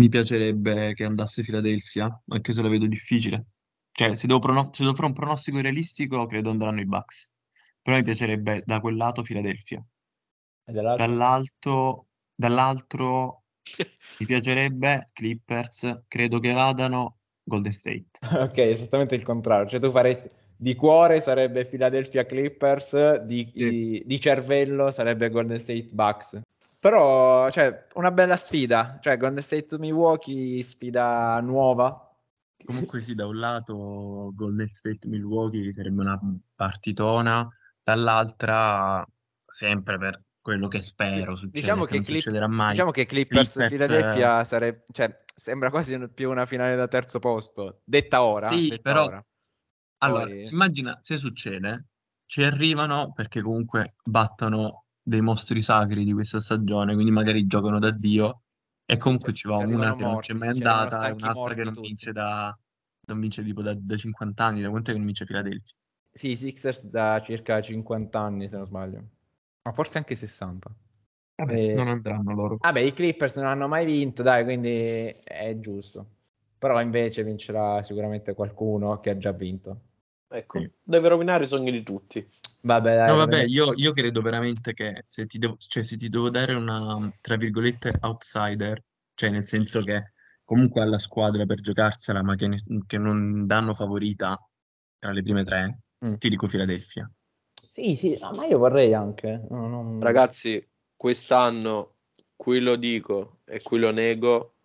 mi 0.00 0.08
piacerebbe 0.08 0.94
che 0.94 1.04
andasse 1.04 1.42
Philadelphia, 1.42 2.22
anche 2.26 2.52
se 2.52 2.60
la 2.60 2.68
vedo 2.68 2.88
difficile. 2.88 3.46
Cioè, 3.96 4.16
se 4.16 4.26
devo, 4.26 4.40
prono- 4.40 4.70
se 4.72 4.82
devo 4.82 4.94
fare 4.94 5.06
un 5.06 5.12
pronostico 5.12 5.60
realistico, 5.60 6.26
credo 6.26 6.50
andranno 6.50 6.80
i 6.80 6.84
Bucks. 6.84 7.32
Però 7.80 7.96
mi 7.96 8.02
piacerebbe 8.02 8.64
da 8.66 8.80
quel 8.80 8.96
lato 8.96 9.22
dall'altro? 10.64 11.06
Dall'alto, 11.06 12.06
dall'altro 12.34 13.42
mi 14.18 14.26
piacerebbe 14.26 15.10
Clippers, 15.12 16.02
credo 16.08 16.40
che 16.40 16.52
vadano 16.52 17.18
Golden 17.44 17.72
State. 17.72 18.18
Ok, 18.34 18.58
esattamente 18.58 19.14
il 19.14 19.22
contrario. 19.22 19.68
Cioè 19.68 19.78
tu 19.78 19.92
faresti 19.92 20.28
di 20.56 20.74
cuore 20.74 21.20
sarebbe 21.20 21.64
Philadelphia 21.64 22.26
Clippers, 22.26 23.20
di, 23.20 23.48
Sì. 23.54 23.68
di- 23.68 24.02
di 24.04 24.20
cervello 24.20 24.90
sarebbe 24.90 25.30
Golden 25.30 25.58
State 25.58 25.88
Bucks. 25.92 26.40
Però, 26.80 27.48
cioè, 27.50 27.86
una 27.94 28.10
bella 28.10 28.36
sfida. 28.36 28.98
Cioè, 29.00 29.16
Golden 29.16 29.42
State 29.42 29.78
Milwaukee, 29.78 30.62
sfida 30.62 31.38
nuova. 31.40 32.03
Comunque 32.64 33.00
sì, 33.02 33.14
da 33.14 33.26
un 33.26 33.36
lato 33.38 34.32
Golden 34.34 34.68
State 34.72 35.06
Milwaukee 35.08 35.72
sarebbe 35.74 36.00
una 36.00 36.18
partitona, 36.54 37.46
dall'altra 37.82 39.06
sempre 39.56 39.98
per 39.98 40.22
quello 40.40 40.68
che 40.68 40.82
spero 40.82 41.36
succeda, 41.36 41.58
Diciamo 41.60 41.84
che 41.84 41.96
che, 41.98 42.02
Clip- 42.02 42.18
succederà 42.20 42.46
mai. 42.48 42.70
diciamo 42.72 42.90
che 42.90 43.06
Clippers, 43.06 43.52
Clippers, 43.52 43.70
Philadelphia 43.86 44.44
sarebbe, 44.44 44.84
cioè, 44.92 45.22
sembra 45.34 45.70
quasi 45.70 45.98
più 46.10 46.30
una 46.30 46.44
finale 46.46 46.74
da 46.76 46.86
terzo 46.88 47.18
posto. 47.18 47.80
Detta 47.84 48.22
ora. 48.22 48.46
Sì, 48.46 48.68
detta 48.68 48.82
però- 48.82 49.04
ora. 49.04 49.26
Allora, 49.98 50.24
Poi- 50.24 50.48
immagina 50.48 50.98
se 51.00 51.16
succede, 51.16 51.86
ci 52.26 52.42
arrivano 52.42 53.12
perché 53.12 53.40
comunque 53.40 53.94
battono 54.04 54.84
dei 55.02 55.20
mostri 55.22 55.62
sacri 55.62 56.04
di 56.04 56.12
questa 56.12 56.40
stagione, 56.40 56.94
quindi 56.94 57.10
magari 57.12 57.46
giocano 57.46 57.78
da 57.78 57.90
Dio 57.90 58.42
e 58.86 58.96
comunque 58.98 59.32
Cioè, 59.32 59.34
ci 59.34 59.48
va 59.48 59.58
una 59.58 59.94
che 59.94 60.04
non 60.04 60.18
morti, 60.18 60.28
c'è 60.32 60.34
mai 60.34 60.48
andata 60.48 61.06
e 61.08 61.10
un'altra 61.10 61.54
che 61.54 61.64
non 61.64 61.72
tutti. 61.72 61.80
vince 61.80 62.12
da, 62.12 62.56
non 63.06 63.20
vince 63.20 63.42
tipo 63.42 63.62
da, 63.62 63.74
da 63.76 63.96
50 63.96 64.44
anni, 64.44 64.62
da 64.62 64.70
quanto 64.70 64.90
è 64.90 64.92
che 64.92 64.98
non 64.98 65.06
vince 65.06 65.24
Philadelphia? 65.24 65.74
Sì, 66.12 66.30
i 66.30 66.36
Sixers 66.36 66.84
da 66.86 67.20
circa 67.22 67.60
50 67.60 68.20
anni, 68.20 68.48
se 68.48 68.56
non 68.56 68.66
sbaglio. 68.66 69.08
Ma 69.62 69.72
forse 69.72 69.98
anche 69.98 70.14
60. 70.14 70.74
Vabbè, 71.36 71.56
Eh, 71.56 71.74
non 71.74 71.86
andranno 71.88 72.34
loro. 72.34 72.58
Vabbè, 72.58 72.80
i 72.80 72.92
Clippers 72.94 73.36
non 73.36 73.46
hanno 73.46 73.68
mai 73.68 73.84
vinto, 73.86 74.22
dai, 74.22 74.44
quindi 74.44 74.70
è 75.24 75.58
giusto. 75.60 76.08
Però 76.58 76.80
invece 76.80 77.24
vincerà 77.24 77.82
sicuramente 77.82 78.34
qualcuno 78.34 79.00
che 79.00 79.10
ha 79.10 79.16
già 79.18 79.32
vinto. 79.32 79.80
Ecco, 80.28 80.58
Sì. 80.58 80.70
deve 80.82 81.08
rovinare 81.08 81.44
i 81.44 81.46
sogni 81.46 81.70
di 81.70 81.82
tutti. 81.82 82.26
Vabbè, 82.62 82.96
dai, 82.96 83.08
No, 83.10 83.16
vabbè, 83.16 83.42
io, 83.44 83.72
io 83.74 83.92
credo 83.92 84.22
veramente 84.22 84.72
che 84.74 85.02
se 85.04 85.26
ti 85.26 85.38
devo, 85.38 85.56
cioè, 85.58 85.82
se 85.82 85.96
ti 85.96 86.08
devo 86.08 86.30
dare 86.30 86.54
una, 86.54 87.10
tra 87.20 87.36
virgolette, 87.36 87.98
outsider, 88.00 88.82
cioè 89.14 89.30
nel 89.30 89.44
senso 89.44 89.80
che 89.80 90.12
comunque 90.44 90.82
ha 90.82 90.86
la 90.86 90.98
squadra 90.98 91.44
per 91.46 91.60
giocarsela, 91.60 92.22
ma 92.22 92.34
che, 92.34 92.48
ne- 92.48 92.62
che 92.86 92.98
non 92.98 93.46
danno 93.46 93.74
favorita 93.74 94.38
tra 94.98 95.12
le 95.12 95.22
prime 95.22 95.44
tre, 95.44 95.78
Mm. 96.04 96.14
ti 96.14 96.28
dico 96.28 96.46
Philadelphia. 96.46 97.10
Sì, 97.70 97.96
sì, 97.96 98.16
ma 98.36 98.44
io 98.46 98.58
vorrei 98.58 98.92
anche. 98.92 99.46
no, 99.48 99.68
non- 99.68 100.00
Ragazzi, 100.00 100.66
quest'anno 100.96 101.94
qui 102.36 102.60
lo 102.60 102.76
dico 102.76 103.40
e 103.44 103.62
qui 103.62 103.78
lo 103.78 103.90
nego, 103.90 104.56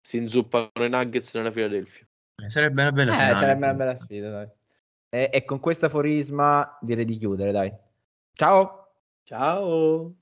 si 0.00 0.16
inzuppano 0.16 0.70
i 0.84 0.88
Nuggets 0.88 1.34
nella 1.34 1.50
Philadelphia. 1.50 2.06
Eh, 2.36 2.50
Sarebbe 2.50 2.82
una 2.82 2.92
bella 2.92 3.12
Eh, 3.12 3.14
finale, 3.14 3.34
sarebbe 3.34 3.64
una 3.66 3.74
bella 3.74 3.94
sfida, 3.96 4.30
dai. 4.30 4.48
E, 5.10 5.30
e 5.32 5.44
con 5.44 5.58
questo 5.58 5.86
aforisma 5.86 6.78
direi 6.80 7.04
di 7.04 7.16
chiudere, 7.16 7.52
dai. 7.52 7.72
Ciao! 8.32 8.92
Ciao! 9.22 10.14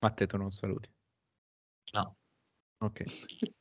Matteo, 0.00 0.26
tu 0.26 0.36
non 0.36 0.50
saluti. 0.50 0.90
No. 1.94 2.16
Ok. 2.78 3.04